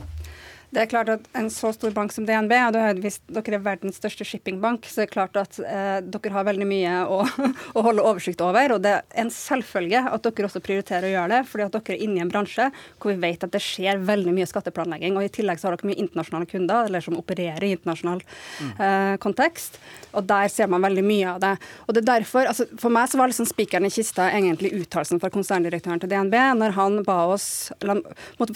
[0.75, 3.99] Det er klart at En så stor bank som DNB, og hvis dere er verdens
[3.99, 7.21] største shippingbank, så er det klart at eh, dere har veldig mye å,
[7.77, 8.75] å, holde oversikt over.
[8.75, 11.95] og Det er en selvfølge at dere også prioriterer å gjøre det, fordi at dere
[11.95, 12.67] er inne i en bransje
[12.99, 15.15] hvor vi vet at det skjer veldig mye skatteplanlegging.
[15.15, 18.73] og I tillegg så har dere mye internasjonale kunder eller som opererer i internasjonal mm.
[18.75, 19.79] eh, kontekst.
[20.11, 21.53] og Der ser man veldig mye av det.
[21.87, 25.23] og det er derfor, altså For meg så var liksom spikeren i kista egentlig uttalelsen
[25.23, 26.35] fra konserndirektøren til DNB.
[26.59, 28.03] Når han ba oss, eller,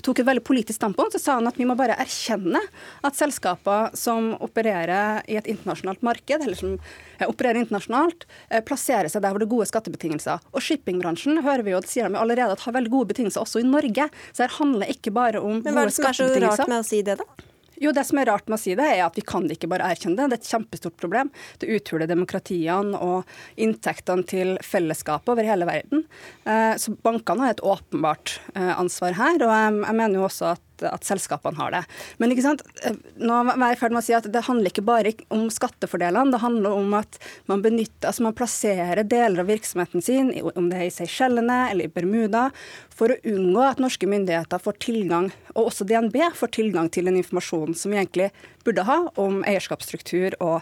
[0.03, 2.61] tok et veldig politisk standpunkt, så sa han at vi må bare erkjenne erkjenne
[3.05, 6.77] at selskaper som opererer i et internasjonalt marked, eller som
[7.25, 10.41] opererer internasjonalt, eh, plasserer seg der hvor det er gode skattebetingelser.
[10.53, 13.69] Og shippingbransjen hører vi jo, sier de allerede at har veldig gode betingelser også i
[13.69, 14.09] Norge.
[14.33, 16.81] Så her handler ikke bare om Men hva er det som er så rart med
[16.81, 17.45] å si det, da?
[17.79, 19.87] Jo, Det som er rart med å si det, er at vi kan ikke bare
[19.87, 20.27] erkjenne det.
[20.27, 21.29] Det er et kjempestort problem.
[21.61, 26.03] Det uthuler demokratiene og inntektene til fellesskapet over hele verden.
[26.43, 29.39] Eh, så bankene har et åpenbart eh, ansvar her.
[29.47, 31.83] Og jeg mener jo også at at, selskapene har det.
[32.21, 32.63] Men ikke sant?
[32.85, 35.47] Eh, nå er jeg i ferd med å si at det handler ikke bare om
[35.53, 36.33] skattefordelene.
[36.33, 37.19] Det handler om at
[37.51, 41.89] man benytter, altså man plasserer deler av virksomheten sin, om det er i Seychellene eller
[41.89, 42.49] i Bermuda,
[42.93, 47.19] for å unngå at norske myndigheter får tilgang, og også DNB får tilgang til en
[47.19, 48.31] informasjon som vi egentlig
[48.67, 50.61] burde ha om eierskapsstruktur og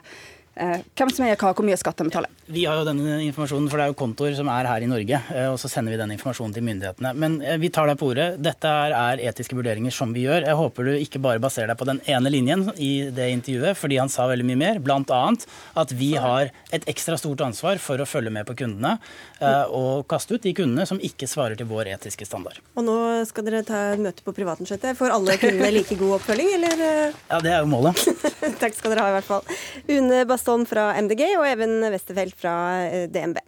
[0.58, 2.34] hvem som eier hva, hvor mye skatt de betaler.
[2.48, 5.17] Vi har jo denne informasjonen, for det er jo kontoer som er her i Norge.
[5.36, 7.12] Eh, og så sender vi den informasjonen til myndighetene.
[7.20, 8.28] Men eh, vi tar deg på ordet.
[8.39, 10.46] Dette er etiske vurderinger som vi gjør.
[10.48, 14.00] Jeg håper du ikke bare baserer deg på den ene linjen i det intervjuet, fordi
[14.00, 14.80] han sa veldig mye mer.
[14.84, 15.43] Blant annet
[15.78, 18.96] at vi har et ekstra stort ansvar for å følge med på kundene
[19.76, 22.58] og kaste ut de kundene som ikke svarer til vår etiske standard.
[22.80, 22.96] Og nå
[23.30, 24.98] skal dere ta et møte på privatbudsjettet.
[24.98, 26.82] Får alle kundene like god oppfølging, eller?
[27.30, 28.02] Ja, det er jo målet.
[28.62, 29.58] Takk skal dere ha, i hvert fall.
[29.91, 32.53] Une Bast Bastholm fra MDG og Even Westerfeld fra
[32.88, 33.41] eh, DNB.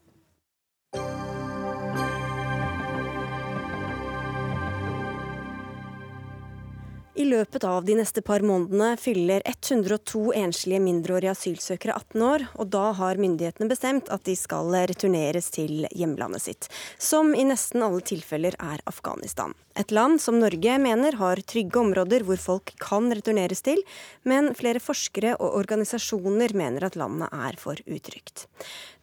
[7.20, 12.70] I løpet av de neste par månedene fyller 102 enslige mindreårige asylsøkere 18 år, og
[12.72, 18.00] da har myndighetene bestemt at de skal returneres til hjemlandet sitt, som i nesten alle
[18.08, 19.52] tilfeller er Afghanistan.
[19.76, 23.84] Et land som Norge mener har trygge områder hvor folk kan returneres til,
[24.24, 28.48] men flere forskere og organisasjoner mener at landet er for utrygt.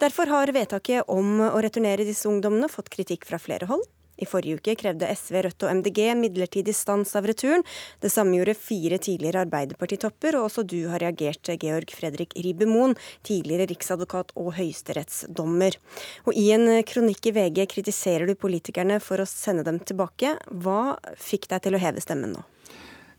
[0.00, 3.84] Derfor har vedtaket om å returnere disse ungdommene fått kritikk fra flere hold.
[4.16, 7.64] I forrige uke krevde SV, Rødt og MDG midlertidig stans av returen.
[8.00, 13.68] Det samme gjorde fire tidligere Arbeiderpartitopper, og også du har reagert, Georg Fredrik Ribbemoen, tidligere
[13.72, 15.78] riksadvokat og høyesterettsdommer.
[16.26, 20.36] Og I en kronikk i VG kritiserer du politikerne for å sende dem tilbake.
[20.50, 22.44] Hva fikk deg til å heve stemmen nå?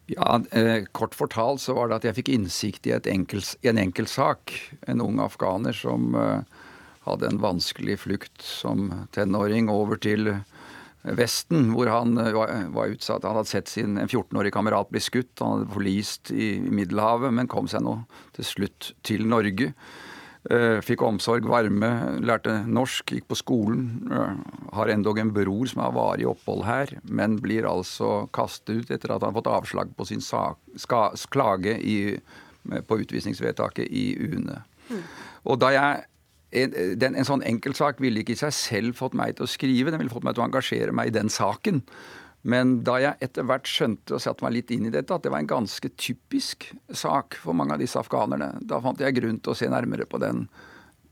[0.07, 3.81] Ja, eh, Kort fortalt så var det at jeg fikk innsikt i, enkel, i en
[3.81, 4.53] enkeltsak.
[4.87, 6.63] En ung afghaner som eh,
[7.07, 10.31] hadde en vanskelig flukt som tenåring over til
[11.15, 13.25] Vesten, hvor han eh, var, var utsatt.
[13.27, 15.33] Han hadde sett sin 14-årige kamerat bli skutt.
[15.39, 17.99] Han hadde forlist i, Middelhavet, men kom seg nå
[18.37, 19.73] til slutt til Norge.
[20.47, 21.89] Uh, fikk omsorg, varme,
[22.23, 24.07] lærte norsk, gikk på skolen.
[24.71, 29.11] Har endog en bror som har varig opphold her, men blir altså kastet ut etter
[29.11, 31.97] at han har fått avslag på sin sak, ska, klage i,
[32.63, 34.61] på utvisningsvedtaket i UNE.
[34.87, 35.03] Mm.
[35.51, 36.05] Og da jeg
[36.51, 39.91] en, den, en sånn enkeltsak ville ikke i seg selv fått meg til å skrive,
[39.91, 41.81] den ville fått meg til å engasjere meg i den saken.
[42.47, 45.33] Men da jeg etter hvert skjønte og satte meg litt inn i dette, at det
[45.33, 49.51] var en ganske typisk sak for mange av disse afghanerne, da fant jeg grunn til
[49.51, 50.45] å se nærmere på den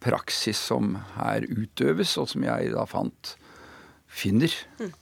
[0.05, 3.35] praksis som her utøves, og som jeg da fant
[4.07, 4.53] finner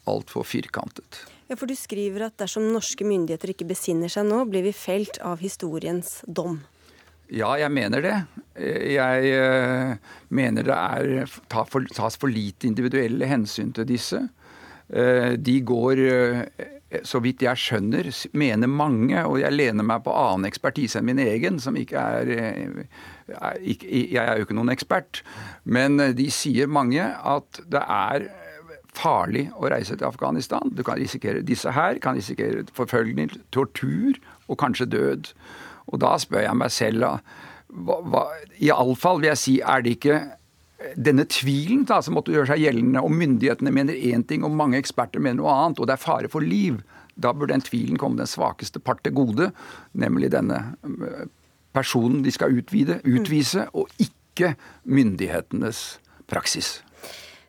[0.10, 1.26] altfor firkantet.
[1.52, 5.19] Ja, for Du skriver at dersom norske myndigheter ikke besinner seg nå, blir vi felt
[5.22, 6.63] av historiens dom.
[7.34, 8.15] Ja, jeg mener det.
[8.62, 9.96] Jeg uh,
[10.30, 14.19] mener det er, tas for lite individuelle hensyn til disse.
[14.93, 20.13] Uh, de går, uh, så vidt jeg skjønner, mener mange, og jeg lener meg på
[20.13, 22.30] annen ekspertise enn min egen, som ikke er,
[23.63, 25.24] Jeg er jo ikke noen ekspert,
[25.63, 28.30] men de sier mange at det er
[28.93, 30.69] farlig å reise til Afghanistan.
[30.69, 35.34] Du kan risikere Disse her kan risikere forfølgelse, tortur og kanskje død.
[35.91, 37.10] Og da spør jeg meg selv
[37.74, 38.24] hva, hva,
[38.62, 40.17] Iallfall vil jeg si, er det ikke
[41.00, 44.80] denne tvilen da, som måtte gjøre seg gjeldende, og myndighetene mener én ting og mange
[44.80, 46.82] eksperter mener noe annet, og det er fare for liv,
[47.15, 49.52] da burde den tvilen komme den svakeste part til gode,
[49.93, 51.26] nemlig denne øh,
[51.74, 56.82] personen de skal utvide, utvise, og ikke myndighetenes praksis.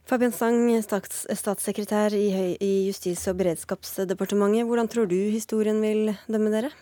[0.05, 2.27] Fabian Stang, stats, statssekretær i,
[2.61, 4.69] i Justis- og beredskapsdepartementet.
[4.69, 6.75] Hvordan tror du historien vil dømme dere?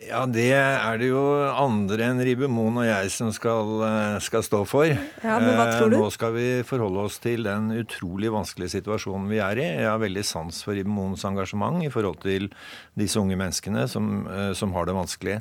[0.00, 4.44] Ja, det er det jo andre enn Ribe Moen og jeg som skal, eh, skal,
[4.46, 4.88] stå for.
[4.88, 5.98] Ja, men hva tror du?
[5.98, 9.66] Eh, nå skal vi forholde oss til den utrolig vanskelige situasjonen vi er i.
[9.82, 12.48] Jeg har veldig sans for Ribe Moens engasjement i forhold til
[12.96, 15.40] disse unge menneskene som, eh, som har det vanskelig.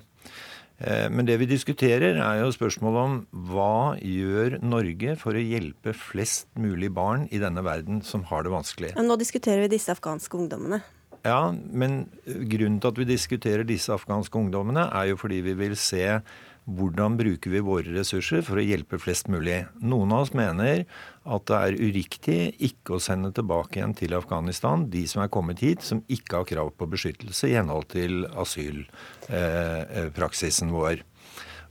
[0.80, 3.16] Men det vi diskuterer, er jo spørsmålet om
[3.52, 8.54] hva gjør Norge for å hjelpe flest mulig barn i denne verden som har det
[8.54, 8.94] vanskelig.
[8.96, 10.80] Nå diskuterer vi disse afghanske ungdommene.
[11.26, 15.76] Ja, men grunnen til at vi diskuterer disse afghanske ungdommene, er jo fordi vi vil
[15.80, 16.22] se
[16.70, 19.66] hvordan bruker vi våre ressurser for å hjelpe flest mulig.
[19.82, 20.86] Noen av oss mener
[21.26, 25.60] at det er uriktig ikke å sende tilbake igjen til Afghanistan de som er kommet
[25.66, 30.98] hit som ikke har krav på beskyttelse i henhold til asylpraksisen vår.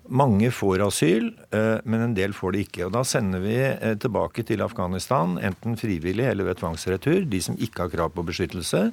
[0.09, 2.87] Mange får asyl, eh, men en del får det ikke.
[2.87, 7.59] Og Da sender vi eh, tilbake til Afghanistan, enten frivillig eller ved tvangsretur, de som
[7.61, 8.89] ikke har krav på beskyttelse,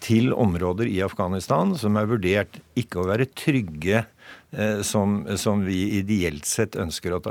[0.00, 4.06] til områder i Afghanistan som er vurdert ikke å være trygge
[4.56, 7.28] eh, som, som, vi ideelt sett ønsker at,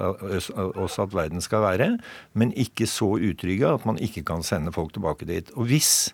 [0.77, 1.89] oss at verden skal være,
[2.33, 5.49] men ikke så utrygge at man ikke kan sende folk tilbake dit.
[5.57, 6.13] Og hvis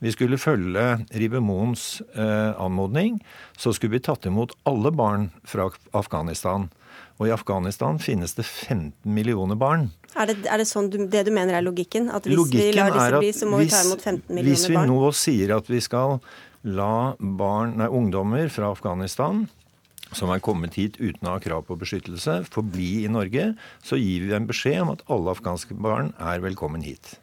[0.00, 3.20] vi skulle følge Ribemoens eh, anmodning,
[3.56, 6.70] så skulle vi tatt imot alle barn fra Afghanistan.
[7.20, 9.90] Og i Afghanistan finnes det 15 millioner barn.
[10.16, 12.08] Er det, er det sånn du, det du mener er logikken?
[12.08, 14.40] At hvis logikken vi lar disse bli, så må hvis, vi ta imot 15 millioner
[14.40, 14.50] barn?
[14.56, 14.92] Hvis vi barn?
[14.94, 16.20] nå sier at vi skal
[16.80, 19.44] la barn, nei, ungdommer fra Afghanistan
[20.16, 23.52] som er kommet hit uten å ha krav på beskyttelse, forbli i Norge,
[23.86, 27.14] så gir vi en beskjed om at alle afghanske barn er velkommen hit.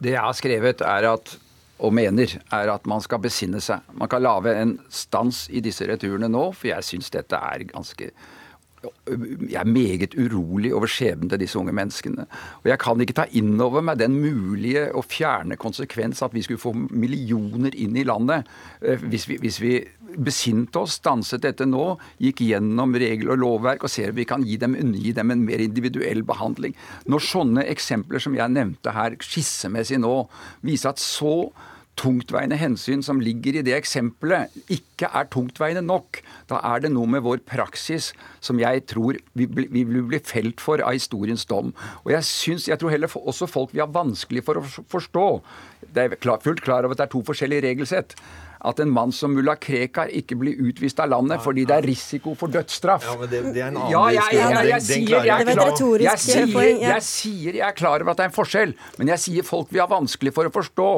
[0.00, 1.36] Det jeg har skrevet, er at
[1.78, 3.84] og mener, er at man skal besinne seg.
[3.98, 8.10] Man kan lage en stans i disse returene nå, for jeg syns dette er ganske
[9.50, 12.26] jeg er meget urolig over skjebnen til disse unge menneskene.
[12.62, 16.44] Og jeg kan ikke ta inn over meg den mulige og fjerne konsekvens at vi
[16.44, 18.46] skulle få millioner inn i landet
[18.82, 19.72] eh, hvis vi, hvis vi
[20.16, 24.44] besinte oss, stanset dette nå, gikk gjennom regler og lovverk og ser om vi kan
[24.46, 26.76] gi dem, gi dem en mer individuell behandling.
[27.10, 30.18] Når sånne eksempler som jeg nevnte her, skissemessig nå,
[30.66, 31.36] viser at så
[31.96, 37.08] tungtveiende hensyn som ligger i det eksempelet, ikke er tungtveiende nok, da er det noe
[37.08, 38.10] med vår praksis
[38.44, 41.72] som jeg tror vi, vi vil bli felt for av historiens dom.
[42.04, 45.28] Og jeg, synes, jeg tror heller også folk vi har vanskelig for å forstå.
[45.88, 48.16] Det er fullt klar over at det er to forskjellige regelsett
[48.60, 52.34] at en mann som mulla Krekar ikke blir utvist av landet fordi det er risiko
[52.38, 53.04] for dødsstraff.
[53.06, 55.28] Ja, men det, det er en annen ja, jeg, jeg, jeg, jeg, sier,
[56.56, 59.46] jeg, jeg sier jeg er klar over at det er en forskjell, men jeg sier
[59.46, 60.90] folk vi har vanskelig for å forstå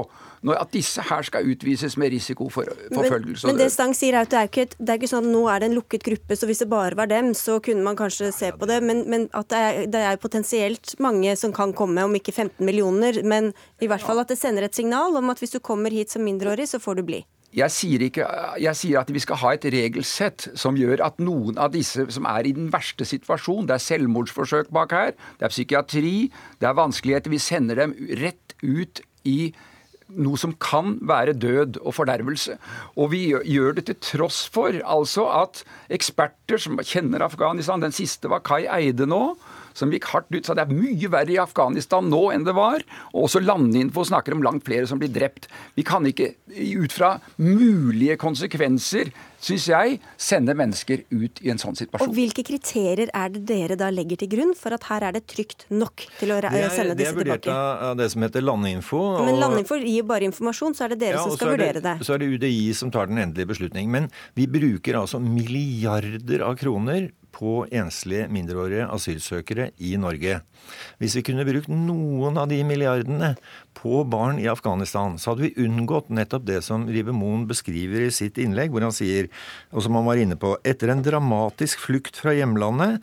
[0.46, 3.46] når at disse her skal utvises med risiko for forfølgelse.
[3.46, 5.34] Men, men det Stang sier er at det er, ikke, det er ikke sånn at
[5.34, 7.98] nå er det en lukket gruppe, så hvis det bare var dem, så kunne man
[7.98, 8.78] kanskje se på det.
[8.86, 12.64] Men, men at det er, det er, potensielt mange som kan komme, om ikke 15
[12.66, 13.20] millioner.
[13.26, 16.14] Men i hvert fall at det sender et signal om at hvis du kommer hit
[16.14, 17.22] som mindreårig, så får du bli.
[17.56, 18.26] Jeg sier, ikke,
[18.60, 22.28] jeg sier, at vi skal ha et regelsett som gjør at noen av disse som
[22.28, 26.12] er i den verste situasjonen Det er selvmordsforsøk bak her, det er psykiatri,
[26.60, 27.32] det er vanskeligheter.
[27.32, 29.54] Vi sender dem rett ut i
[30.08, 32.56] noe som kan være død og fordervelse.
[32.96, 38.30] Og vi gjør det til tross for altså at eksperter som kjenner Afghanistan Den siste
[38.32, 39.36] var Kai Eide nå
[39.78, 40.44] som gikk hardt ut.
[40.46, 42.84] Så det er mye verre i Afghanistan nå enn det var.
[43.14, 45.48] Og også Landinfo snakker om langt flere som blir drept.
[45.78, 49.12] Vi kan ikke ut fra mulige konsekvenser
[49.42, 52.10] syns jeg, sende mennesker ut i en sånn situasjon.
[52.10, 55.24] Og Hvilke kriterier er det dere da legger til grunn for at her er det
[55.30, 57.44] trygt nok til å er, sende disse tilbake?
[57.46, 59.02] Det er vurdert av det som heter Landinfo.
[59.12, 59.22] Og...
[59.28, 62.08] Men Landinfo gir bare informasjon, så er det dere ja, som skal vurdere det, det.
[62.08, 63.92] Så er det UDI som tar den endelige beslutning.
[63.94, 70.40] Men vi bruker altså milliarder av kroner på enslige mindreårige asylsøkere i Norge.
[70.98, 73.34] Hvis vi kunne brukt noen av de milliardene
[73.78, 78.12] på barn i Afghanistan, så hadde vi unngått nettopp det som Ribe Moen beskriver i
[78.14, 79.30] sitt innlegg, hvor han sier,
[79.70, 82.98] og som han var inne på, etter en dramatisk flukt fra hjemlandet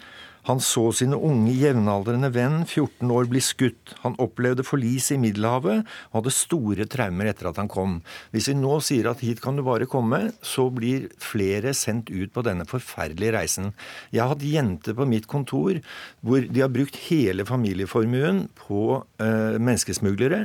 [0.46, 3.96] han så sine unge jevnaldrende venn, 14 år, bli skutt.
[4.04, 7.98] Han opplevde forlis i Middelhavet og hadde store traumer etter at han kom.
[8.34, 12.34] Hvis vi nå sier at hit kan du bare komme, så blir flere sendt ut
[12.36, 13.72] på denne forferdelige reisen.
[14.14, 15.82] Jeg har hatt jenter på mitt kontor
[16.26, 20.44] hvor de har brukt hele familieformuen på eh, menneskesmuglere.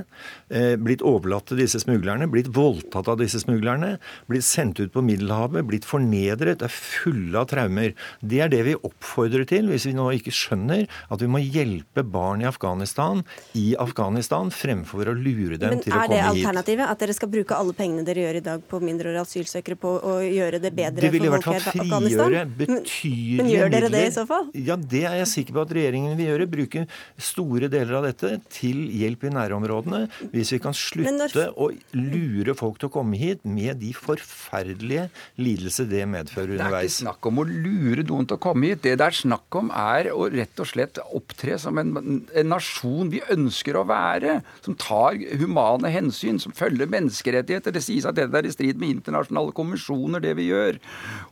[0.48, 3.98] Eh, blitt overlatt til disse smuglerne, blitt voldtatt av disse smuglerne,
[4.32, 7.92] blitt sendt ut på Middelhavet, blitt fornedret, er fulle av traumer.
[8.24, 9.68] Det er det vi oppfordrer til.
[9.68, 13.24] hvis vi vi nå ikke skjønner at vi må hjelpe barn i Afghanistan
[13.59, 16.11] i Afghanistan fremfor å lure dem Men til å komme hit.
[16.11, 16.86] Men Er det alternativet?
[16.91, 20.14] At dere skal bruke alle pengene dere gjør i dag på mindreårige asylsøkere på å
[20.24, 24.14] gjøre det bedre det vil i hvert fall frigjøre betydelige Men gjør dere det i
[24.14, 24.51] så fall?
[24.55, 26.49] Ja, det er jeg sikker på at regjeringen vil gjøre.
[26.51, 26.84] Bruke
[27.20, 30.03] store deler av dette til hjelp i nærområdene.
[30.34, 31.55] Hvis vi kan slutte når...
[31.55, 35.09] å lure folk til å komme hit med de forferdelige
[35.41, 36.70] lidelser det medfører underveis.
[36.70, 38.82] Det er ikke snakk om å lure noen til å komme hit.
[38.86, 43.10] Det det er snakk om, er å rett og slett opptre som en, en, nasjon
[43.12, 44.40] vi ønsker å være.
[44.64, 47.74] Som tar humane hensyn, som følger menneskerettigheter.
[47.74, 50.80] Det sies at dette er i strid med internasjonale konvensjoner, det vi gjør.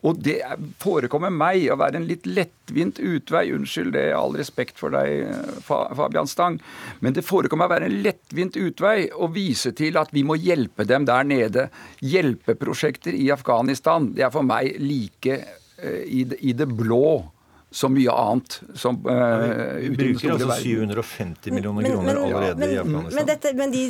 [0.09, 0.41] Og det
[0.83, 3.47] forekommer meg å være en litt lettvint utvei.
[3.57, 5.31] Unnskyld det, all respekt for deg,
[5.69, 6.61] Fabian Stang.
[7.05, 10.87] Men det forekommer å være en lettvint utvei å vise til at vi må hjelpe
[10.89, 11.69] dem der nede.
[12.05, 15.41] Hjelpeprosjekter i Afghanistan, det er for meg like
[15.79, 17.38] eh, i det blå
[17.71, 22.71] så mye annet som uh, Vi bruker altså 750 millioner men, kroner men, allerede men,
[22.71, 23.17] i Afghanistan.
[23.19, 23.83] Men, dette, men de,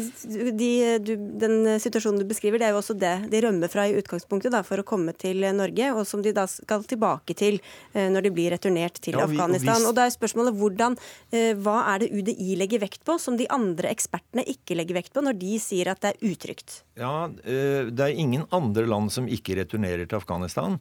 [0.58, 3.94] de, du, den situasjonen du beskriver, det er jo også det de rømmer fra i
[4.00, 7.60] utgangspunktet da, for å komme til Norge, og som de da skal tilbake til
[7.94, 9.78] uh, når de blir returnert til ja, Afghanistan.
[9.84, 13.38] Og, og da er spørsmålet hvordan, uh, Hva er det UDI legger vekt på, som
[13.38, 16.82] de andre ekspertene ikke legger vekt på, når de sier at det er utrygt?
[16.98, 20.80] Ja, Det er ingen andre land som ikke returnerer til Afghanistan.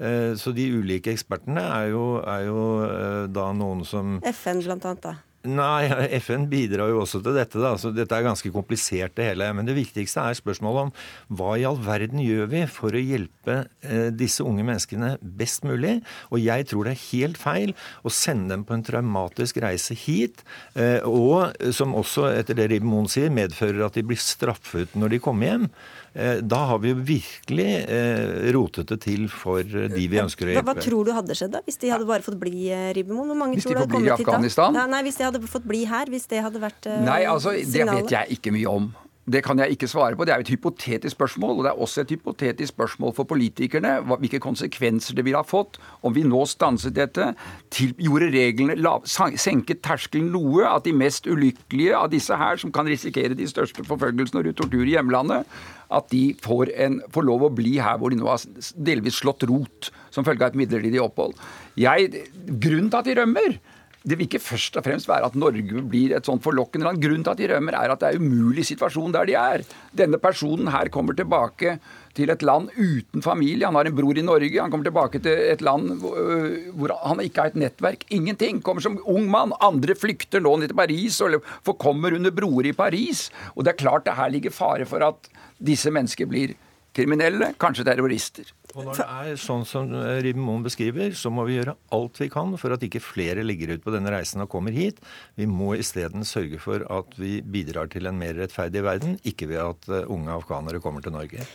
[0.00, 4.86] Eh, så de ulike ekspertene er jo, er jo eh, da noen som FN blant
[4.88, 5.18] annet, da?
[5.48, 5.88] Nei,
[6.20, 7.60] FN bidrar jo også til dette.
[7.62, 9.46] da, så Dette er ganske komplisert, det hele.
[9.56, 13.56] Men det viktigste er spørsmålet om hva i all verden gjør vi for å hjelpe
[13.80, 16.02] eh, disse unge menneskene best mulig?
[16.28, 17.72] Og jeg tror det er helt feil
[18.04, 20.44] å sende dem på en traumatisk reise hit,
[20.76, 25.24] eh, og som også, etter det Ribben sier, medfører at de blir straffet når de
[25.24, 25.66] kommer hjem.
[26.12, 30.54] Eh, da har vi jo virkelig eh, rotet det til for de vi ønsker å
[30.56, 30.64] hjelpe.
[30.66, 33.30] Hva, hva tror du hadde skjedd da, hvis de hadde bare fått bli eh, Ribbemoen?
[33.30, 34.74] Hvor mange hvis tror du hadde i Afghanistan?
[34.74, 34.88] Da?
[34.90, 36.10] Nei, Hvis de hadde fått bli her?
[36.10, 37.06] Hvis det hadde vært signalet?
[37.06, 38.90] Nei, altså, det vet jeg ikke mye om.
[39.30, 40.24] Det kan jeg ikke svare på.
[40.24, 41.58] Det er jo et hypotetisk spørsmål.
[41.58, 45.78] Og det er også et hypotetisk spørsmål for politikerne hvilke konsekvenser det ville ha fått
[46.02, 47.28] om vi nå stanset dette,
[47.70, 52.72] til, gjorde reglene lav, senket terskelen noe, at de mest ulykkelige av disse her, som
[52.72, 55.46] kan risikere de største forfølgelsene og tortur i hjemlandet,
[55.90, 58.42] at de får, en, får, lov å bli her hvor de nå har
[58.74, 61.36] delvis slått rot som følge av et midlertidig opphold.
[61.78, 63.60] Jeg, grunnen til at de rømmer,
[64.00, 67.00] det vil ikke først og fremst være at Norge blir et sånt forlokkende land.
[67.02, 69.64] Grunnen til at de rømmer, er at det er umulig situasjon der de er.
[69.92, 71.74] Denne personen her kommer tilbake
[72.16, 73.66] til et land uten familie.
[73.68, 74.56] Han har en bror i Norge.
[74.56, 78.06] Han kommer tilbake til et land øh, hvor han ikke har et nettverk.
[78.08, 78.62] Ingenting.
[78.64, 79.52] Kommer som ung mann.
[79.60, 81.36] Andre flykter nå ned til Paris og
[81.66, 83.28] forkommer under broer i Paris.
[83.54, 85.28] Og det er klart det her ligger fare for at
[85.60, 86.56] disse mennesker blir
[86.96, 88.48] kriminelle, kanskje terrorister.
[88.76, 89.88] Og når det er sånn som
[90.22, 93.74] Ribben Moen beskriver, så må vi gjøre alt vi kan for at ikke flere ligger
[93.74, 95.00] ut på denne reisen og kommer hit.
[95.38, 99.62] Vi må isteden sørge for at vi bidrar til en mer rettferdig verden, ikke ved
[99.64, 101.48] at eh, unge afghanere kommer til Norge.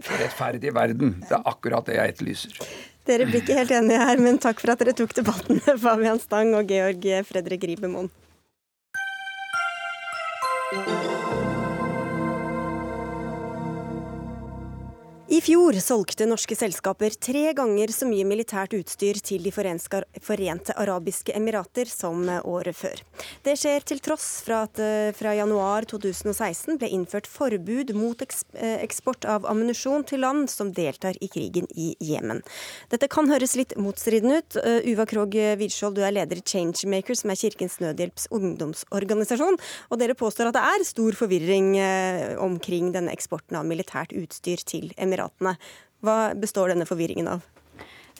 [0.00, 1.18] Rettferdig verden.
[1.26, 2.64] Det er akkurat det jeg etterlyser.
[3.08, 6.54] Dere blir ikke helt enige her, men takk for at dere tok debatten, Fabian Stang
[6.54, 8.12] og Georg Fredrik Ribemoen.
[15.30, 21.36] I fjor solgte norske selskaper tre ganger så mye militært utstyr til De forente arabiske
[21.38, 22.98] emirater som året før.
[23.46, 24.80] Det skjer til tross fra at
[25.14, 31.14] fra januar 2016 ble innført forbud mot eh, eksport av ammunisjon til land som deltar
[31.22, 32.42] i krigen i Jemen.
[32.90, 34.58] Dette kan høres litt motstridende ut.
[34.58, 39.62] Eh, Uva Krogh Widskjold, du er leder i Changemaker, som er Kirkens Nødhjelps ungdomsorganisasjon.
[39.94, 44.66] Og dere påstår at det er stor forvirring eh, omkring denne eksporten av militært utstyr
[44.66, 45.19] til Emiratene.
[45.20, 45.56] Emiratene.
[46.00, 47.44] Hva består denne forvirringen av?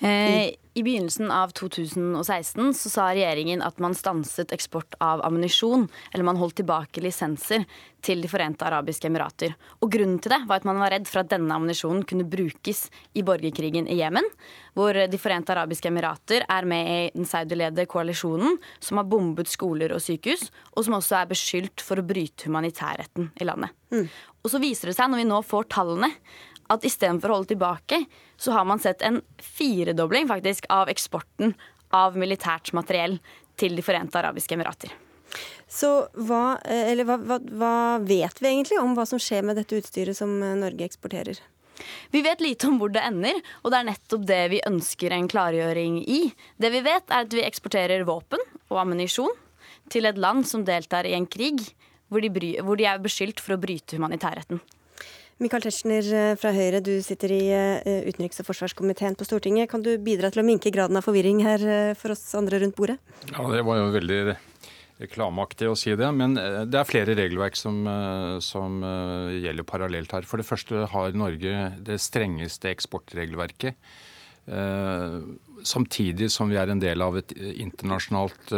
[0.00, 6.24] Eh, I begynnelsen av 2016 så sa regjeringen at man stanset eksport av ammunisjon, eller
[6.24, 7.66] man holdt tilbake lisenser
[8.00, 9.52] til De forente arabiske emirater.
[9.84, 12.86] Og Grunnen til det var at man var redd for at denne ammunisjonen kunne brukes
[13.12, 14.24] i borgerkrigen i Jemen,
[14.72, 19.92] hvor De forente arabiske emirater er med i den saudiledede koalisjonen som har bombet skoler
[19.92, 23.76] og sykehus, og som også er beskyldt for å bryte humanitærretten i landet.
[23.92, 24.08] Mm.
[24.40, 26.08] Og så viser det seg, når vi nå får tallene,
[26.70, 28.04] at istedenfor å holde tilbake,
[28.40, 31.54] så har man sett en firedobling faktisk av eksporten
[31.96, 33.18] av militært materiell
[33.60, 34.92] til De forente arabiske emirater.
[35.70, 39.76] Så hva, eller, hva, hva, hva, vet vi egentlig om hva som skjer med dette
[39.78, 41.38] utstyret som eh, Norge eksporterer?
[42.10, 45.28] Vi vet lite om hvor det ender, og det er nettopp det vi ønsker en
[45.30, 46.22] klargjøring i.
[46.60, 49.32] Det vi vet, er at vi eksporterer våpen og ammunisjon
[49.92, 51.62] til et land som deltar i en krig
[52.10, 54.60] hvor de, bry, hvor de er beskyldt for å bryte humanitærretten.
[55.40, 59.70] Michael Tetzschner eh, fra Høyre, du sitter i eh, utenriks- og forsvarskomiteen på Stortinget.
[59.72, 62.76] Kan du bidra til å minke graden av forvirring her eh, for oss andre rundt
[62.76, 62.98] bordet?
[63.30, 64.18] Ja, Det var jo veldig
[65.00, 66.10] reklameaktig å si det.
[66.12, 67.88] Men det er flere regelverk som,
[68.44, 68.82] som,
[69.32, 70.28] gjelder parallelt her.
[70.28, 73.80] For det første har Norge det strengeste eksportregelverket.
[75.64, 78.52] Samtidig som vi er en del av et internasjonalt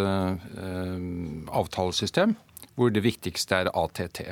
[1.63, 2.35] avtalesystem
[2.75, 4.25] hvor det viktigste er ATT.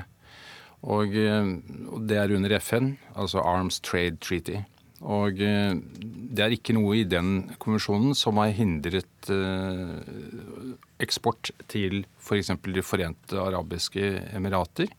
[0.88, 1.48] Og, eh,
[1.92, 4.62] og det er under FN, altså Arms Trade Treaty.
[5.00, 10.72] Og eh, det er ikke noe i den konvensjonen som har hindret eh,
[11.04, 12.54] eksport til f.eks.
[12.64, 14.92] De forente arabiske emirater.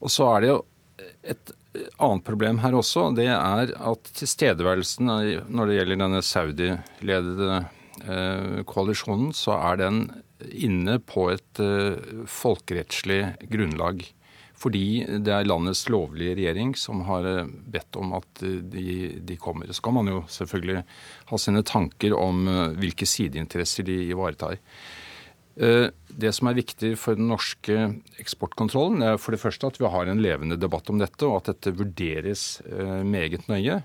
[0.00, 0.62] Og så er det jo
[1.26, 1.54] et
[1.98, 3.08] annet problem her også.
[3.16, 5.08] Det er at tilstedeværelsen
[5.50, 7.64] når det gjelder denne Saudi-ledede
[8.68, 9.98] koalisjonen, så er den
[10.54, 11.62] inne på et
[12.30, 13.20] folkerettslig
[13.50, 14.04] grunnlag
[14.64, 18.84] fordi det er landets lovlige regjering som har eh, bedt om at eh, de,
[19.20, 19.68] de kommer.
[19.72, 20.84] Så kan man jo selvfølgelig
[21.30, 24.60] ha sine tanker om eh, hvilke sideinteresser de ivaretar.
[25.54, 27.76] Det som er viktig for den norske
[28.18, 31.52] eksportkontrollen, er for det første at vi har en levende debatt om dette, og at
[31.52, 32.42] dette vurderes
[33.06, 33.76] meget nøye.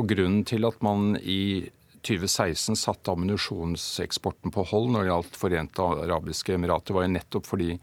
[0.00, 1.68] Og Grunnen til at man i
[2.06, 7.76] 2016 satte ammunisjonseksporten på hold når det gjaldt Forente arabiske emirater, var jo nettopp fordi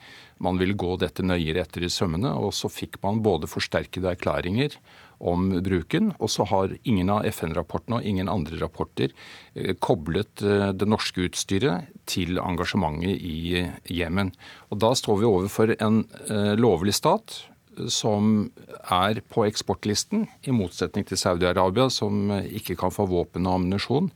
[0.44, 2.34] man ville gå dette nøyere etter i sømmene.
[2.40, 4.76] Og så fikk man både forsterkede erklæringer
[5.20, 9.12] om bruken, og så har ingen av FN-rapportene og ingen andre rapporter
[9.54, 14.32] eh, koblet eh, det norske utstyret til engasjementet i Jemen.
[14.72, 17.42] Og da står vi overfor en eh, lovlig stat
[17.88, 18.50] som
[18.92, 24.12] er på eksportlisten, i motsetning til Saudi-Arabia, som ikke kan få våpen og ammunisjon,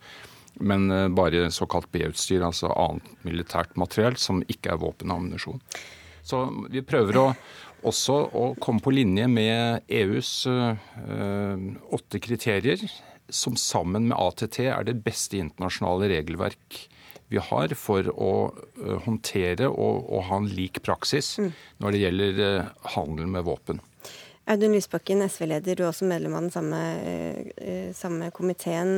[0.61, 5.61] men eh, bare såkalt B-utstyr, altså annet militært materiell som ikke er våpen og ammunisjon.
[6.23, 7.25] Så vi prøver å,
[7.83, 11.65] også å komme på linje med EUs øh,
[11.97, 12.85] åtte kriterier,
[13.33, 16.83] som sammen med ATT er det beste internasjonale regelverk
[17.33, 21.49] vi har for å eh, håndtere og, og ha en lik praksis mm.
[21.83, 23.81] når det gjelder eh, handel med våpen.
[24.51, 26.79] Audun Lysbakken, SV-leder, du er også medlem av den samme,
[27.63, 28.97] eh, samme komiteen.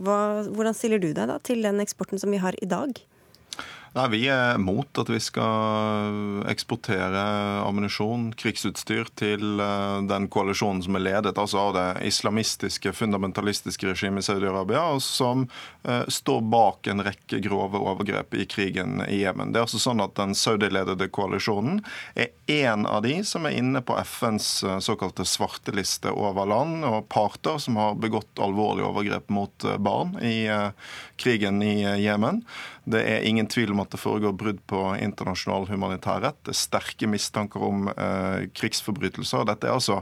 [0.00, 0.16] Hva,
[0.48, 2.96] hvordan stiller du deg da til den eksporten som vi har i dag?
[3.90, 7.22] Nei, Vi er mot at vi skal eksportere
[7.64, 14.22] ammunisjon, krigsutstyr, til eh, den koalisjonen som er ledet altså av det islamistiske, fundamentalistiske regimet
[14.22, 15.42] i Saudi-Arabia, og som
[15.82, 19.50] eh, står bak en rekke grove overgrep i krigen i Jemen.
[19.50, 21.82] Det er altså sånn at Den saudi-ledede koalisjonen
[22.14, 27.08] er én av de som er inne på FNs uh, såkalte svarteliste over land og
[27.10, 30.44] parter som har begått alvorlige overgrep mot uh, barn i
[31.20, 32.42] krigen i Jemen.
[32.84, 36.38] Det er ingen tvil om at det foregår brudd på internasjonal humanitærrett.
[36.46, 39.44] Det er sterke mistanker om eh, krigsforbrytelser.
[39.48, 40.00] Dette er altså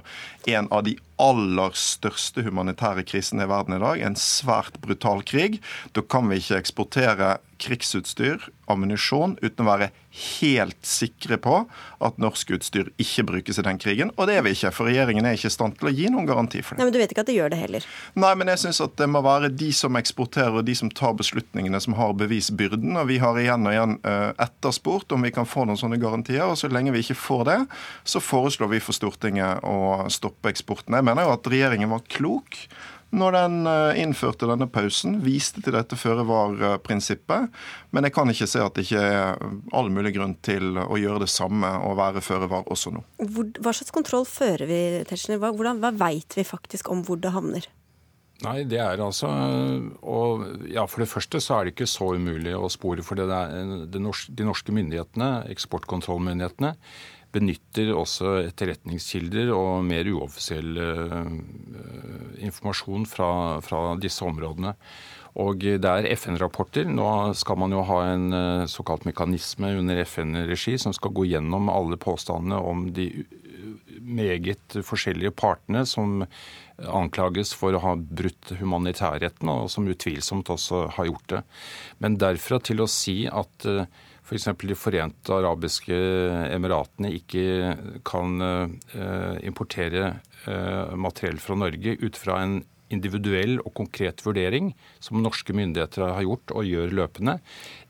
[0.49, 4.05] en av de aller største humanitære krisene i verden i dag.
[4.07, 5.59] En svært brutal krig.
[5.97, 9.89] Da kan vi ikke eksportere krigsutstyr, ammunisjon, uten å være
[10.19, 11.61] helt sikre på
[12.05, 14.11] at norsk utstyr ikke brukes i den krigen.
[14.17, 16.29] Og det er vi ikke, for regjeringen er ikke i stand til å gi noen
[16.29, 16.81] garanti for det.
[16.81, 17.89] Nei, Men du vet ikke at det gjør det heller?
[18.19, 21.17] Nei, men jeg syns at det må være de som eksporterer og de som tar
[21.19, 22.99] beslutningene, som har bevisbyrden.
[23.03, 26.47] Og vi har igjen og igjen eh, etterspurt om vi kan få noen sånne garantier.
[26.49, 27.59] Og så lenge vi ikke får det,
[28.09, 30.97] så foreslår vi for Stortinget å stoppe eksporten.
[30.99, 32.63] Jeg mener jo at regjeringen var klok
[33.11, 37.55] når den eh, innførte denne pausen, viste til dette føre var-prinsippet.
[37.95, 41.25] Men jeg kan ikke se at det ikke er all mulig grunn til å gjøre
[41.25, 43.05] det samme og være føre var også nå.
[43.19, 45.41] Hva slags kontroll fører vi, Tetzschner?
[45.41, 47.69] Hva, hvordan, hva veit vi faktisk om hvor det havner?
[48.45, 49.27] Nei, det er altså
[50.07, 53.03] og ja, For det første så er det ikke så umulig å spore.
[53.03, 56.71] For det er, det norske, de norske myndighetene, eksportkontrollmyndighetene,
[57.35, 61.31] benytter også etterretningskilder og mer uoffisiell uh,
[62.41, 63.31] informasjon fra,
[63.65, 64.75] fra, disse områdene.
[65.39, 66.89] Og det er FN-rapporter.
[66.89, 71.71] Nå skal man jo ha en uh, såkalt mekanisme under FN-regi som skal gå gjennom
[71.73, 73.11] alle påstandene om de
[74.09, 76.23] meget forskjellige partene som
[76.79, 81.43] anklages for å ha brutt humanitærretten, og som utvilsomt også har gjort det.
[82.03, 83.67] Men derfra til å si at
[84.29, 85.99] uh, For De forente arabiske
[86.53, 87.77] emiratene ikke
[88.07, 92.61] kan eh, importere eh, materiell fra Norge ut fra en
[92.93, 94.71] individuell og konkret vurdering
[95.01, 97.39] som norske myndigheter har gjort og gjør løpende,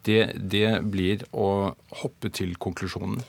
[0.06, 3.20] det, det blir å hoppe til konklusjonen.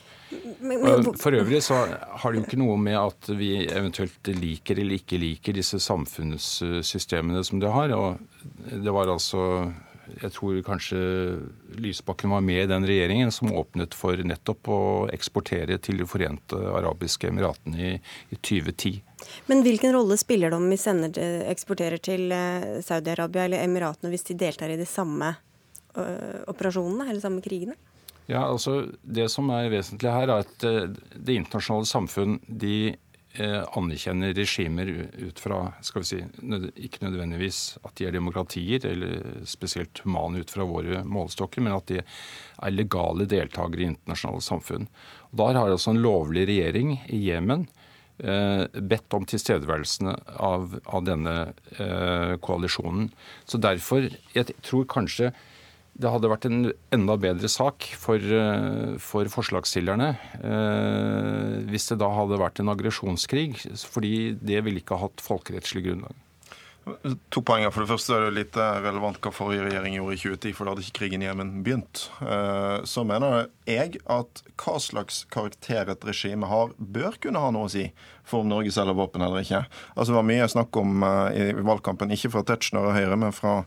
[1.18, 5.18] For øvrig så har det jo ikke noe med at vi eventuelt liker eller ikke
[5.18, 7.94] liker disse samfunnssystemene som de har.
[7.96, 8.20] og
[8.70, 9.72] Det var altså
[10.22, 11.00] jeg tror kanskje
[11.80, 14.80] Lysbakken var med i den regjeringen som åpnet for nettopp å
[15.12, 17.92] eksportere til De forente arabiske emiratene i,
[18.30, 19.00] i 2010.
[19.50, 24.26] Men hvilken rolle spiller det om vi sender, eksporterer til eh, Saudi-Arabia eller Emiratene hvis
[24.30, 25.34] de deltar i de samme
[25.94, 26.04] ø,
[26.50, 27.76] operasjonene eller samme krigene?
[28.30, 33.09] Ja, altså Det som er vesentlig her, er at eh, det internasjonale samfunn de Eh,
[33.38, 36.16] anerkjenner regimer ut fra skal vi si,
[36.82, 41.86] ikke nødvendigvis at de er demokratier, eller spesielt humane ut fra våre målestokker, men at
[41.92, 44.88] de er legale deltakere i internasjonale samfunn.
[45.30, 47.68] Og Der har altså en lovlig regjering i Jemen
[48.18, 51.36] eh, bedt om tilstedeværelsen av, av denne
[51.78, 53.12] eh, koalisjonen.
[53.46, 55.30] Så derfor, jeg tror kanskje
[56.00, 60.08] det hadde vært en enda bedre sak for, eh, for forslagsstillerne
[60.40, 63.60] eh, hvis det da hadde vært en aggresjonskrig,
[63.92, 66.16] fordi det ville ikke ha hatt folkerettslig grunnlag.
[67.30, 67.70] To poenger.
[67.74, 70.72] For det første er det litt relevant hva forrige regjering gjorde i 2010, for da
[70.72, 72.06] hadde ikke krigen i Jemen begynt.
[72.24, 77.68] Eh, så mener jeg at hva slags karakter et regime har, bør kunne ha noe
[77.68, 77.90] å si
[78.30, 79.64] for om Norge selger våpen eller ikke.
[79.94, 83.34] Altså Det var mye snakk om uh, i valgkampen, ikke fra Tetzschner og Høyre, men
[83.34, 83.60] fra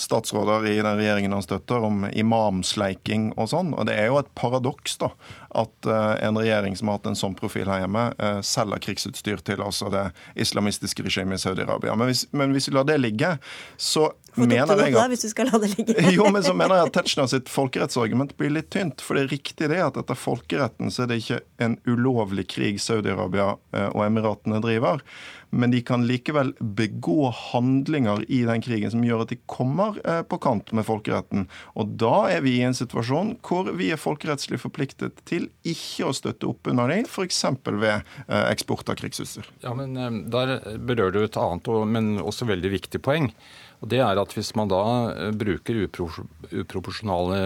[0.00, 3.74] statsråder i den regjeringen han støtter, om imamsleiking og sånn.
[3.74, 5.12] Og det er jo et paradoks da,
[5.58, 9.42] at uh, en regjering som har hatt en sånn profil her hjemme, uh, selger krigsutstyr
[9.46, 10.08] til altså det
[10.40, 11.96] islamistiske regimet i Saudi-Arabia.
[11.98, 13.36] Men, men, hvis vi lar det ligge,
[13.80, 15.96] så mener jeg at, hvis du skal la det ligge.
[16.16, 19.02] jo, men så mener jeg at Tetzschner sitt folkerettsargument blir litt tynt.
[19.04, 22.78] For det er riktig det at etter folkeretten så er det ikke en ulovlig krig
[22.82, 23.52] Saudi-Arabia
[23.90, 25.04] og Emiratene driver.
[25.50, 30.20] Men de kan likevel begå handlinger i den krigen som gjør at de kommer eh,
[30.22, 31.48] på kant med folkeretten.
[31.74, 36.14] Og da er vi i en situasjon hvor vi er folkerettslig forpliktet til ikke å
[36.16, 37.42] støtte opp under dem, f.eks.
[37.66, 39.50] ved eh, eksport av krigsutstyr.
[39.64, 43.32] Ja, men eh, Der berører du et annet, men også veldig viktig poeng.
[43.80, 47.38] Og det er at Hvis man da eh, bruker uproporsjonale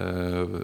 [0.00, 0.54] eh,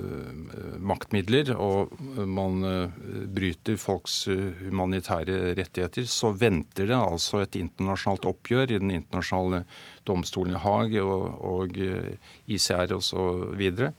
[0.78, 1.92] maktmidler, og
[2.30, 3.00] man eh,
[3.34, 4.24] bryter folks
[4.62, 9.64] humanitære rettigheter, så venter det altså et internasjonalt oppgjør i den internasjonale
[10.06, 13.04] domstolen i Haag og, og ICR osv.
[13.06, 13.24] Så,
[13.56, 13.92] videre.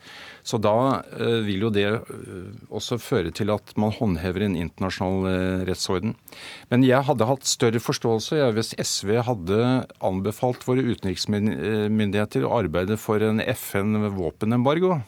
[0.45, 1.01] så da
[1.45, 1.85] vil jo det
[2.69, 6.15] også føre til at man håndhever en internasjonal rettsorden.
[6.71, 9.59] Men jeg hadde hatt større forståelse hvis SV hadde
[10.05, 14.99] anbefalt våre utenriksmyndigheter å arbeide for en FN-våpenembargo.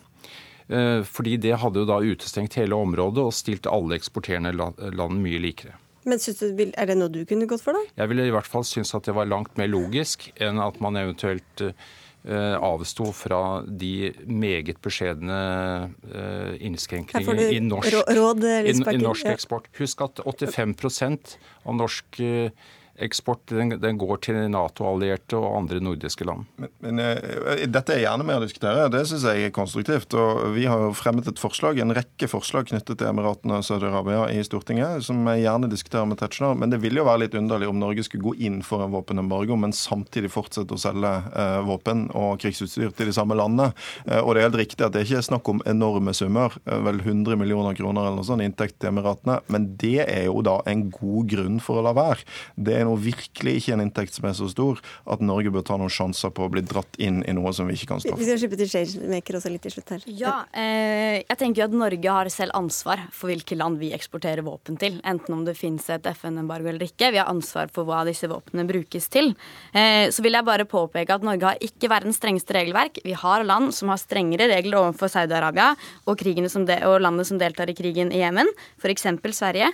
[0.69, 5.41] Eh, fordi det hadde jo da utestengt hele området og stilt alle eksporterende land mye
[5.41, 5.77] likere.
[6.07, 7.83] Men du, Er det noe du kunne gått for, da?
[8.03, 10.99] Jeg ville i hvert fall synes at det var langt mer logisk enn at man
[10.99, 15.39] eventuelt eh, avsto fra de meget beskjedne
[16.13, 19.71] eh, innskrenkningene i norsk, råd, i, i norsk eksport.
[19.79, 22.21] Husk at 85% av norsk
[23.03, 26.47] eksport den, den går til Nato-allierte og andre nordiske land.
[26.59, 28.87] Men, men uh, Dette er gjerne med å diskutere.
[28.93, 30.13] Det syns jeg er konstruktivt.
[30.17, 34.43] og Vi har fremmet et forslag, en rekke forslag knyttet til Emiratene og Saudi-Arabia i
[34.45, 36.57] Stortinget, som jeg gjerne diskuterer med Tetzschner.
[36.59, 39.57] Men det ville jo være litt underlig om Norge skulle gå inn for en våpenembargo,
[39.59, 43.71] men samtidig fortsette å selge uh, våpen og krigsutstyr til de samme landene.
[44.05, 47.01] Uh, og det er helt riktig at det ikke er snakk om enorme summer, vel
[47.01, 50.87] 100 millioner kroner eller noe sånt, inntekt til Emiratene, men det er jo da en
[50.93, 52.25] god grunn for å la være.
[52.55, 55.77] Det er nå virkelig ikke en inntekt som er så stor at Norge bør ta
[55.79, 58.21] noen sjanser på å bli dratt inn i noe som vi ikke kan stå for.
[58.21, 60.05] Vi skal slippe til Changemaker også litt til slutt her.
[60.19, 64.45] Ja, eh, jeg tenker jo at Norge har selv ansvar for hvilke land vi eksporterer
[64.45, 64.99] våpen til.
[65.07, 67.11] Enten om det finnes et FN-embargo eller ikke.
[67.13, 69.33] Vi har ansvar for hva disse våpnene brukes til.
[69.73, 73.01] Eh, så vil jeg bare påpeke at Norge har ikke verdens strengeste regelverk.
[73.05, 75.73] Vi har land som har strengere regler overfor Saudi-Arabia
[76.09, 78.49] og, og landet som deltar i krigen i Jemen,
[78.81, 79.07] f.eks.
[79.39, 79.71] Sverige.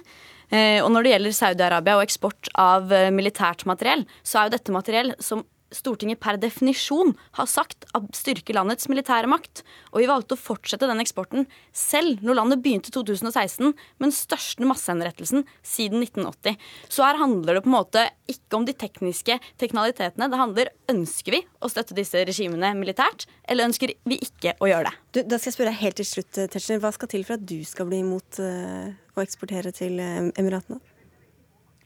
[0.50, 4.56] Eh, og når det gjelder Saudi-Arabia og eksport av eh, militært materiell, så er jo
[4.58, 5.44] dette materiell som
[5.76, 9.64] Stortinget per definisjon har sagt at styrker landets militære makt.
[9.94, 14.68] Og vi valgte å fortsette den eksporten selv når landet begynte 2016 med den største
[14.68, 16.58] massehenrettelsen siden 1980.
[16.90, 20.30] Så her handler det på en måte ikke om de tekniske teknalitetene.
[20.32, 24.90] Det handler ønsker vi å støtte disse regimene militært, eller ønsker vi ikke å gjøre
[24.90, 24.98] det.
[25.12, 26.82] Du, da skal jeg spørre helt til slutt, Tetzschner.
[26.84, 30.82] Hva skal til for at du skal bli imot uh, å eksportere til uh, Emiratene?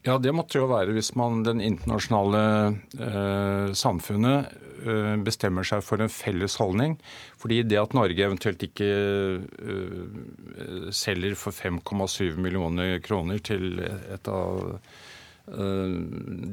[0.07, 2.41] Ja, det måtte jo være hvis man den internasjonale
[3.03, 4.53] eh, samfunnet
[4.87, 6.95] eh, bestemmer seg for en felles holdning.
[7.41, 10.07] Fordi det at Norge eventuelt ikke eh,
[10.95, 14.79] selger for 5,7 millioner kroner til et av
[15.51, 15.91] eh,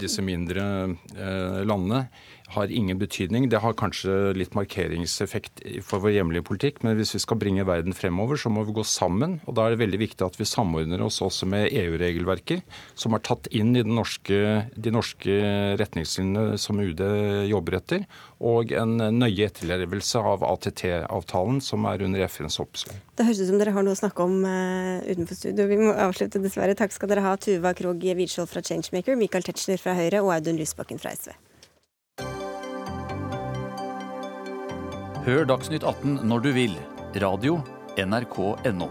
[0.02, 0.66] disse mindre
[1.14, 2.08] eh, landene,
[2.54, 3.48] har ingen betydning.
[3.50, 7.96] Det har kanskje litt markeringseffekt for vår hjemlige politikk, men hvis vi skal bringe verden
[7.96, 9.38] fremover, så må vi gå sammen.
[9.46, 12.62] Og da er det veldig viktig at vi samordner oss også med EU-regelverker,
[12.94, 14.38] som er tatt inn i norske,
[14.76, 15.38] de norske
[15.80, 17.02] retningslinjene som UD
[17.50, 23.02] jobber etter, og en nøye etterlevelse av ATT-avtalen, som er under FNs oppsyn.
[23.16, 25.66] Det høres ut som dere har noe å snakke om uh, utenfor studio.
[25.70, 26.76] Vi må avslutte, dessverre.
[26.78, 30.60] Takk skal dere ha, Tuva Krogh Widskjold fra Changemaker, Michael Tetzschner fra Høyre og Audun
[30.60, 31.32] Lysbakken fra SV.
[35.26, 36.74] Hør Dagsnytt 18 når du vil.
[37.18, 37.56] Radio
[37.98, 38.86] NRK.no.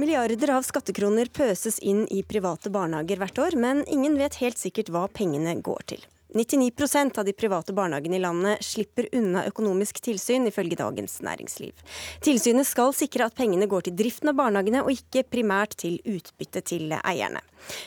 [0.00, 4.88] Milliarder av skattekroner pøses inn i private barnehager hvert år, men ingen vet helt sikkert
[4.88, 6.08] hva pengene går til.
[6.34, 11.72] 99% av de private barnehagene i landet slipper unna økonomisk tilsyn, ifølge Dagens Næringsliv.
[12.24, 16.60] Tilsynet skal sikre at pengene går til driften av barnehagene, og ikke primært til utbytte
[16.68, 17.40] til eierne.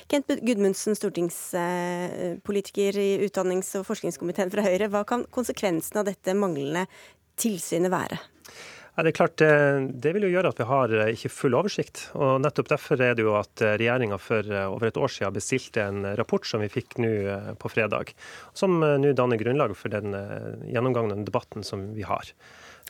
[0.10, 4.90] Kent Gudmundsen, stortingspolitiker i utdannings- og forskningskomiteen fra Høyre.
[4.92, 6.84] Hva kan konsekvensen av dette manglende
[7.42, 8.18] tilsynet være?
[8.92, 11.54] Ja, det er klart, eh, det vil jo gjøre at vi har eh, ikke full
[11.56, 12.10] oversikt.
[12.12, 15.86] og Nettopp derfor er det jo at eh, regjeringa for over et år siden bestilte
[15.86, 17.12] en rapport som vi fikk nå
[17.62, 18.12] på fredag,
[18.54, 20.12] som nå danner grunnlag for den
[20.68, 22.34] gjennomgangen og debatten som vi har.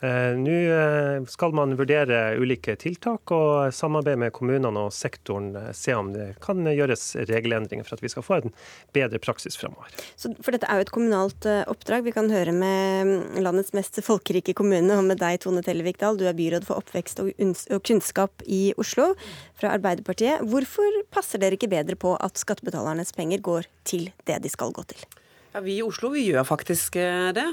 [0.01, 5.67] Eh, nå eh, skal man vurdere ulike tiltak og samarbeide med kommunene og sektoren eh,
[5.77, 8.55] se om det kan gjøres regelendringer for at vi skal få en
[8.97, 9.93] bedre praksis fremover.
[10.17, 12.07] For dette er jo et kommunalt oppdrag.
[12.09, 16.17] Vi kan høre med mm, landets mest folkerike kommune og med deg, Tone Tellevik Dahl.
[16.17, 19.11] Du er byråd for oppvekst og kunnskap i Oslo
[19.59, 20.41] fra Arbeiderpartiet.
[20.49, 24.89] Hvorfor passer dere ikke bedre på at skattebetalernes penger går til det de skal gå
[24.89, 25.20] til?
[25.51, 27.43] Ja, Vi i Oslo vi gjør faktisk eh, det.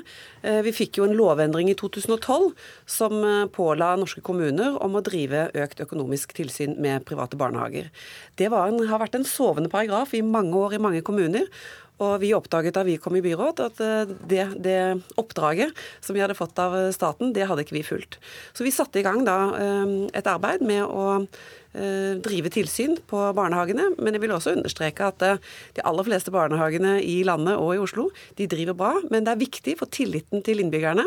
[0.47, 2.53] Eh, vi fikk jo en lovendring i 2012
[2.87, 7.91] som eh, påla norske kommuner om å drive økt økonomisk tilsyn med private barnehager.
[8.39, 11.51] Det en, har vært en sovende paragraf i mange år i mange kommuner.
[11.99, 13.81] Og vi oppdaget da vi kom i byråd at
[14.31, 14.79] det, det,
[15.19, 18.21] oppdraget som vi hadde fått av staten, det hadde ikke vi fulgt.
[18.55, 19.35] Så vi satte i gang da
[20.15, 21.25] et arbeid med å
[22.25, 23.91] drive tilsyn på barnehagene.
[23.99, 25.43] Men jeg vil også understreke at eh,
[25.77, 28.09] de aller fleste barnehagene i landet og i Oslo
[28.39, 28.95] de driver bra.
[29.13, 31.07] Men det er viktig for tilliten til innbyggerne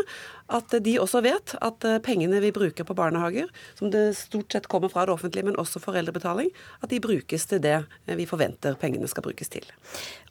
[0.52, 3.48] at de også vet at eh, pengene vi bruker på barnehager,
[3.80, 6.52] som det stort sett kommer fra det offentlige, men også foreldrebetaling,
[6.84, 7.78] at de brukes til det
[8.10, 9.66] vi forventer pengene skal brukes til.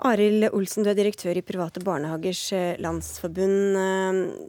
[0.07, 2.43] Arild Olsen, du er direktør i Private barnehagers
[2.81, 3.79] landsforbund.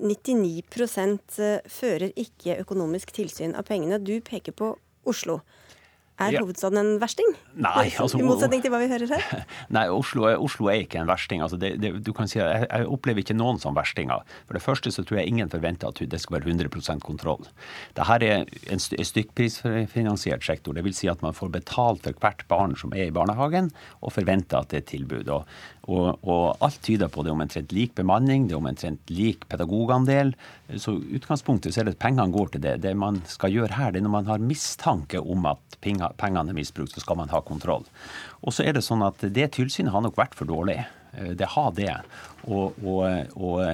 [0.03, 4.01] 99% fører ikke økonomisk tilsyn av pengene.
[4.01, 4.73] Du peker på
[5.07, 5.41] Oslo.
[6.21, 6.41] Er ja.
[6.43, 7.29] hovedstaden en versting?
[7.57, 9.45] Nei, altså, I motsetning til hva vi hører her?
[9.75, 11.41] Nei, Oslo er, Oslo er ikke en versting.
[11.41, 14.21] Altså, det, det, du kan si, jeg, jeg, opplever ikke noen som verstinger.
[14.45, 17.47] For det første så tror jeg ingen forventer at det skal være 100% kontroll.
[17.97, 20.77] Dette er en stykkprisfinansiert sektor.
[20.77, 23.71] Det vil si at man får betalt for hvert barn som er i barnehagen,
[24.01, 25.31] og forventer at det er tilbud.
[25.33, 25.49] Og
[25.89, 30.35] Og, og, alt tyder på det er omtrent lik bemanning, det er omtrent lik pedagogandel.
[30.77, 32.75] Så utgangspunktet så er det at pengene går til det.
[32.83, 36.57] Det man skal gjøre her, det er når man har mistanke om at pengene er
[36.57, 37.87] misbrukt, så skal man ha kontroll.
[38.45, 40.83] Og så er det sånn at det tilsynet har nok vært for dårlig.
[41.17, 41.95] Eh, det har det.
[42.45, 43.65] Og, og, og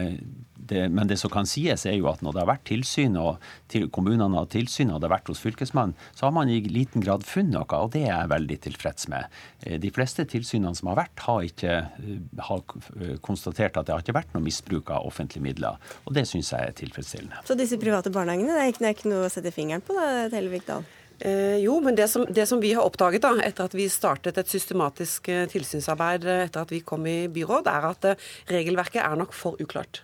[0.69, 3.43] det, men det som kan sies, er jo at når det har vært tilsyn, og
[3.71, 7.03] til, kommunene har tilsyn, og det har vært hos Fylkesmannen, så har man i liten
[7.05, 9.39] grad funnet noe, og det er jeg veldig tilfreds med.
[9.63, 12.63] Eh, de fleste tilsynene som har vært, har ikke eh, har
[12.99, 16.53] eh, konstatert at det har ikke vært noe misbruk av offentlige midler, og det syns
[16.53, 17.43] jeg er tilfredsstillende.
[17.47, 19.97] Så disse private barnehagene, det er ikke, det er ikke noe å sette fingeren på,
[19.97, 20.87] da, Tellevik Dahl?
[21.19, 24.37] Eh, jo, men det som, det som, vi har oppdaget da, etter at vi startet
[24.37, 28.11] et systematisk tilsynsarbeid etter at vi kom i byråd, er at
[28.51, 30.03] regelverket er nok for uklart.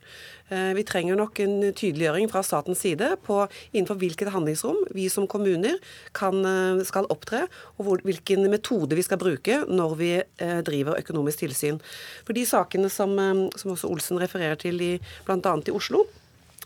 [0.54, 3.40] Eh, vi trenger nok en tydeliggjøring fra statens side på
[3.72, 5.78] innenfor hvilket handlingsrom vi som kommuner
[6.14, 7.48] kan, eh, skal opptre,
[7.78, 11.80] og hvor, hvilken metode vi skal bruke når vi eh, driver økonomisk tilsyn.
[12.26, 13.16] For de sakene som,
[13.56, 14.78] som også Olsen refererer til
[15.26, 15.56] bl.a.
[15.68, 16.06] i Oslo,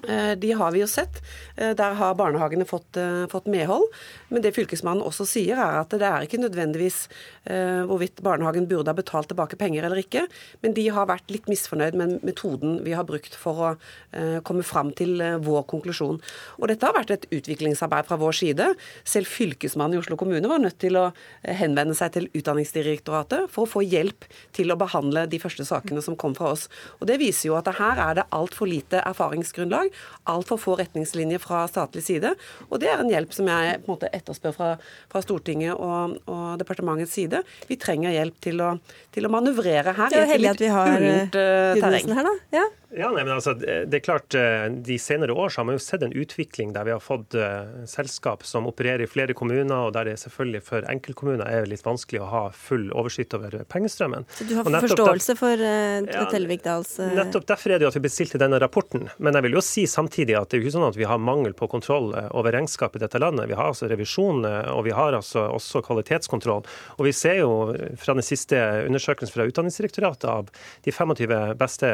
[0.05, 1.21] de har vi jo sett.
[1.57, 2.99] Der har barnehagene fått,
[3.31, 3.87] fått, medhold.
[4.29, 7.07] Men det fylkesmannen også sier, er at det er ikke nødvendigvis
[7.49, 10.25] eh, hvorvidt barnehagen burde ha betalt tilbake penger eller ikke,
[10.63, 14.65] men de har vært litt misfornøyd med metoden vi har brukt for å eh, komme
[14.67, 16.19] fram til eh, vår konklusjon.
[16.59, 18.69] Og dette har vært et utviklingsarbeid fra vår side.
[19.07, 23.65] Selv fylkesmannen i Oslo kommune var nødt til å eh, henvende seg til Utdanningsdirektoratet for
[23.65, 24.27] å få hjelp
[24.57, 26.67] til å behandle de første sakene som kom fra oss.
[26.99, 29.86] Og Det viser jo at her er det altfor lite erfaringsgrunnlag,
[30.29, 32.33] altfor få retningslinjer fra statlig side.
[32.69, 34.71] Og det er en hjelp som jeg på en måte etterspør fra,
[35.11, 37.43] fra Stortinget og, og, departementets side.
[37.69, 38.73] Vi trenger hjelp til å,
[39.15, 40.11] til å manøvrere her.
[40.13, 42.13] Det er jo heldig at vi har uh, terreng.
[42.17, 42.35] Her, da.
[42.59, 42.67] Ja.
[42.95, 45.83] Ja, nei, men altså, det er klart, eh, De senere år så har man jo
[45.83, 49.91] sett en utvikling der vi har fått uh, selskap som opererer i flere kommuner, og
[49.97, 54.23] der det selvfølgelig for enkeltkommuner er litt vanskelig å ha full oversikt over pengestrømmen.
[54.31, 57.09] Så du har forståelse der, for uh, ja, Tellevik Dahls uh...
[57.17, 59.09] Nettopp derfor er det jo at vi bestilte denne rapporten.
[59.19, 61.19] Men jeg vil jo si samtidig at det er jo ikke sånn at vi har
[61.19, 63.49] mangel på kontroll over regnskap i dette landet.
[63.51, 66.63] Vi har altså revisjon, og vi har altså også kvalitetskontroll.
[66.95, 67.51] Og vi ser jo
[67.99, 70.51] fra den siste undersøkelsen fra Utdanningsdirektoratet av
[70.87, 71.91] de 25 beste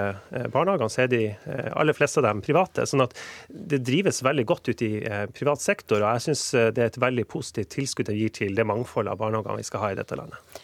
[0.54, 2.88] barnehagene så er de eh, aller fleste av dem private.
[2.90, 3.16] sånn at
[3.48, 6.02] det drives veldig godt ut i eh, privat sektor.
[6.02, 9.14] Og jeg syns eh, det er et veldig positivt tilskudd det gir til det mangfoldet
[9.14, 10.63] av barnehagene vi skal ha i dette landet.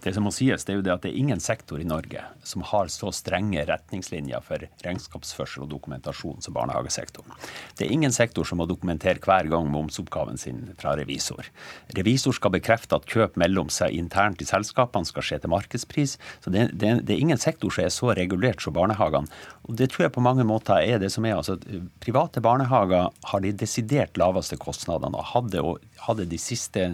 [0.00, 2.22] Det som må sies, det er jo det at det er ingen sektor i Norge
[2.46, 7.34] som har så strenge retningslinjer for regnskapsførsel og dokumentasjon som barnehagesektoren.
[7.76, 11.50] Det er ingen sektor som må dokumentere hver gang momsoppgaven sin fra revisor.
[11.98, 16.16] Revisor skal bekrefte at kjøp mellom seg internt i selskapene skal skje til markedspris.
[16.40, 19.28] Så det, det, det er ingen sektor som er så regulert som barnehagene.
[19.68, 21.36] Og det tror jeg på mange måter er det som er.
[21.36, 21.58] altså
[22.00, 25.64] Private barnehager har de desidert laveste kostnadene og hadde,
[26.06, 26.88] hadde de siste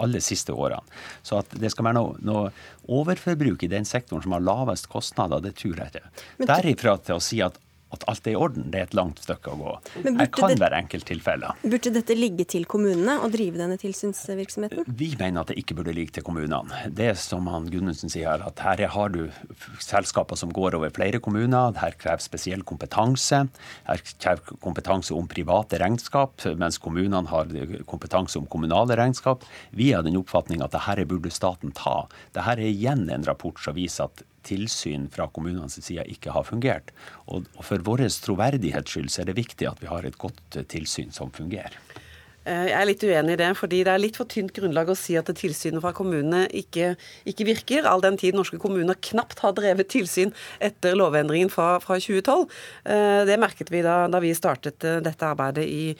[0.00, 0.82] aller siste årene.
[1.22, 2.50] Så at det skal være noe, noe
[2.90, 6.12] overforbruk i den sektoren som har lavest kostnader, det tror jeg ikke.
[6.50, 7.58] Derifra til å si at
[7.90, 9.72] at alt er i orden, det er et langt stykke å gå.
[10.04, 11.58] Her kan det, være enkelttilfeller.
[11.64, 14.86] Burde dette ligge til kommunene å drive denne tilsynsvirksomheten?
[15.00, 16.84] Vi mener at det ikke burde ligge til kommunene.
[16.94, 19.24] Det er som han Gunnundsen sier, her, at her har du
[19.82, 21.74] selskaper som går over flere kommuner.
[21.80, 23.42] Her krever spesiell kompetanse.
[23.88, 27.50] Her krever kompetanse om private regnskap, mens kommunene har
[27.90, 29.46] kompetanse om kommunale regnskap.
[29.74, 32.04] Vi har den oppfatning at dette burde staten ta.
[32.30, 36.92] Dette er igjen en rapport som viser at tilsyn fra kommunenes side ikke har fungert.
[37.28, 41.12] Og for vår troverdighets skyld så er det viktig at vi har et godt tilsyn
[41.14, 41.76] som fungerer.
[42.50, 44.96] Eh, jeg er litt uenig i det, fordi det er litt for tynt grunnlag å
[44.98, 46.94] si at tilsynet fra kommunene ikke,
[47.28, 50.32] ikke, virker, all den tid norske kommuner knapt har drevet tilsyn
[50.62, 52.46] etter lovendringen fra, fra 2012.
[52.90, 55.92] Eh, det merket vi da, da, vi startet eh, dette arbeidet i,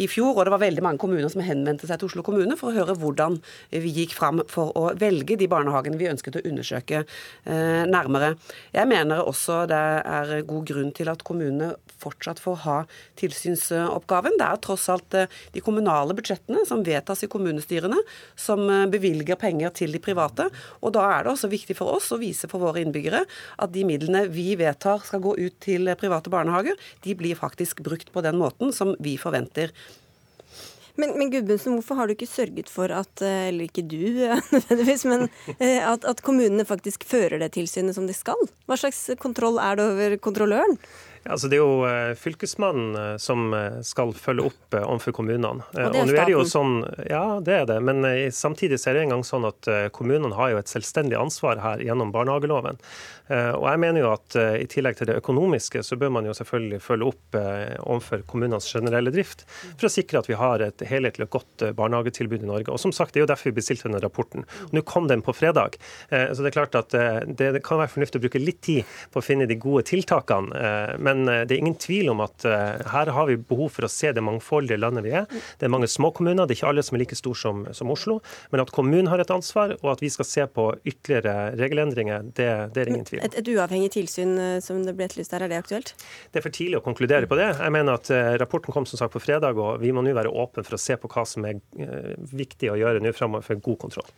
[0.00, 2.70] i, fjor, og det var veldig mange kommuner som henvendte seg til Oslo kommune for
[2.70, 3.36] å høre hvordan
[3.74, 7.02] vi gikk fram for å velge de barnehagene vi ønsket å undersøke
[7.44, 8.32] nærmere.
[8.74, 12.76] Jeg mener også det er god grunn til at kommunene fortsatt får ha
[13.18, 14.38] tilsynsoppgaven.
[14.38, 15.16] Det er tross alt
[15.54, 17.98] de kommunale kommunale budsjettene som vedtas i kommunestyrene,
[18.36, 20.48] som eh, bevilger penger til de private.
[20.82, 23.24] Og da er det også viktig for oss å vise for våre innbyggere
[23.58, 28.12] at de midlene vi vedtar skal gå ut til private barnehager, de blir faktisk brukt
[28.12, 29.72] på den måten som vi forventer.
[30.98, 34.02] Men, men Gudmundsen, hvorfor har du ikke sørget for at, eh, eller ikke du
[34.54, 35.28] nødvendigvis, men
[35.58, 38.38] eh, at, at kommunene faktisk fører det tilsynet som de skal?
[38.66, 40.78] Hva slags kontroll er det over kontrolløren?
[41.28, 45.66] Altså, det er jo eh, Fylkesmannen eh, som eh, skal følge opp overfor kommunene.
[45.68, 47.78] Og det er nå er det jo sånn, Ja, det er det.
[47.84, 48.04] Men
[48.34, 52.10] samtidig er det en gang sånn at kommunene har jo et selvstendig ansvar her gjennom
[52.14, 52.78] barnehageloven.
[53.28, 56.80] Og jeg mener jo at i tillegg til det økonomiske, så bør man jo selvfølgelig
[56.84, 61.38] følge opp overfor kommunenes generelle drift, for å sikre at vi har et helhetlig og
[61.38, 62.72] godt barnehagetilbud i Norge.
[62.72, 64.46] Og som sagt, det er jo derfor vi bestilte denne rapporten.
[64.72, 65.76] Nå kom den på fredag,
[66.08, 66.96] så det er klart at
[67.40, 70.96] det kan være fornuftig å bruke litt tid på å finne de gode tiltakene.
[71.00, 74.12] Men det er ingen tvil om at eh, her har vi behov for å se
[74.14, 75.26] det mangfoldige landet vi er.
[75.58, 77.90] Det er mange små kommuner, det er ikke alle som er like store som, som
[77.94, 78.18] Oslo.
[78.52, 82.48] Men at kommunen har et ansvar, og at vi skal se på ytterligere regelendringer, det,
[82.74, 83.26] det er ingen tvil om.
[83.28, 85.94] Et, et uavhengig tilsyn eh, som det ble etterlyst her, er det aktuelt?
[86.32, 87.50] Det er for tidlig å konkludere på det.
[87.58, 90.32] Jeg mener at eh, Rapporten kom som sagt på fredag, og vi må nå være
[90.32, 91.60] åpne for å se på hva som er
[92.32, 94.10] viktig å gjøre nå framover for god kontroll.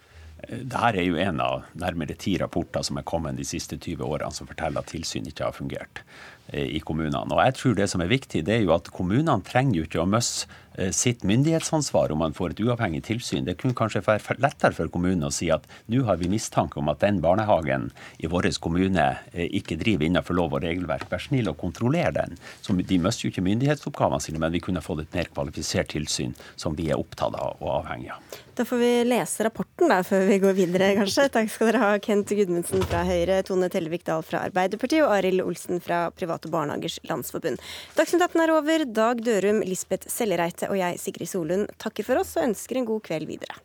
[0.48, 4.34] Dette er jo en av nærmere ti rapporter som er kommet de siste 20 årene
[4.34, 6.04] som forteller at tilsyn ikke har fungert
[6.50, 7.30] i kommunene.
[7.30, 10.02] Og jeg tror Det som er viktig, det er jo at kommunene trenger jo ikke
[10.02, 13.44] å miste Eh, sitt myndighetsansvar om man får et uavhengig tilsyn.
[13.44, 16.88] Det kunne kanskje være lettere for kommunen å si at nå har vi mistanke om
[16.92, 17.88] at den barnehagen
[18.22, 21.08] i vår kommune eh, ikke driver innenfor lov og regelverk.
[21.10, 22.38] Vær snill å kontrollere den.
[22.62, 26.36] Så de mister jo ikke myndighetsoppgavene sine, men vi kunne fått et mer kvalifisert tilsyn
[26.56, 28.38] som vi er opptatt av og avhengig av.
[28.60, 31.30] Da får vi lese rapporten da, før vi går videre, kanskje.
[31.32, 35.40] Takk skal dere ha, Kent Gudmundsen fra Høyre, Tone Tellevik Dahl fra Arbeiderpartiet og Arild
[35.46, 37.56] Olsen fra Private Barnehagers Landsforbund.
[37.96, 38.84] Dagsnytt 18 er over.
[39.00, 43.00] Dag Dørum, Lisbeth Sellereite og jeg, Sigrid Solund, takker for oss og ønsker en god
[43.08, 43.56] kveld videre.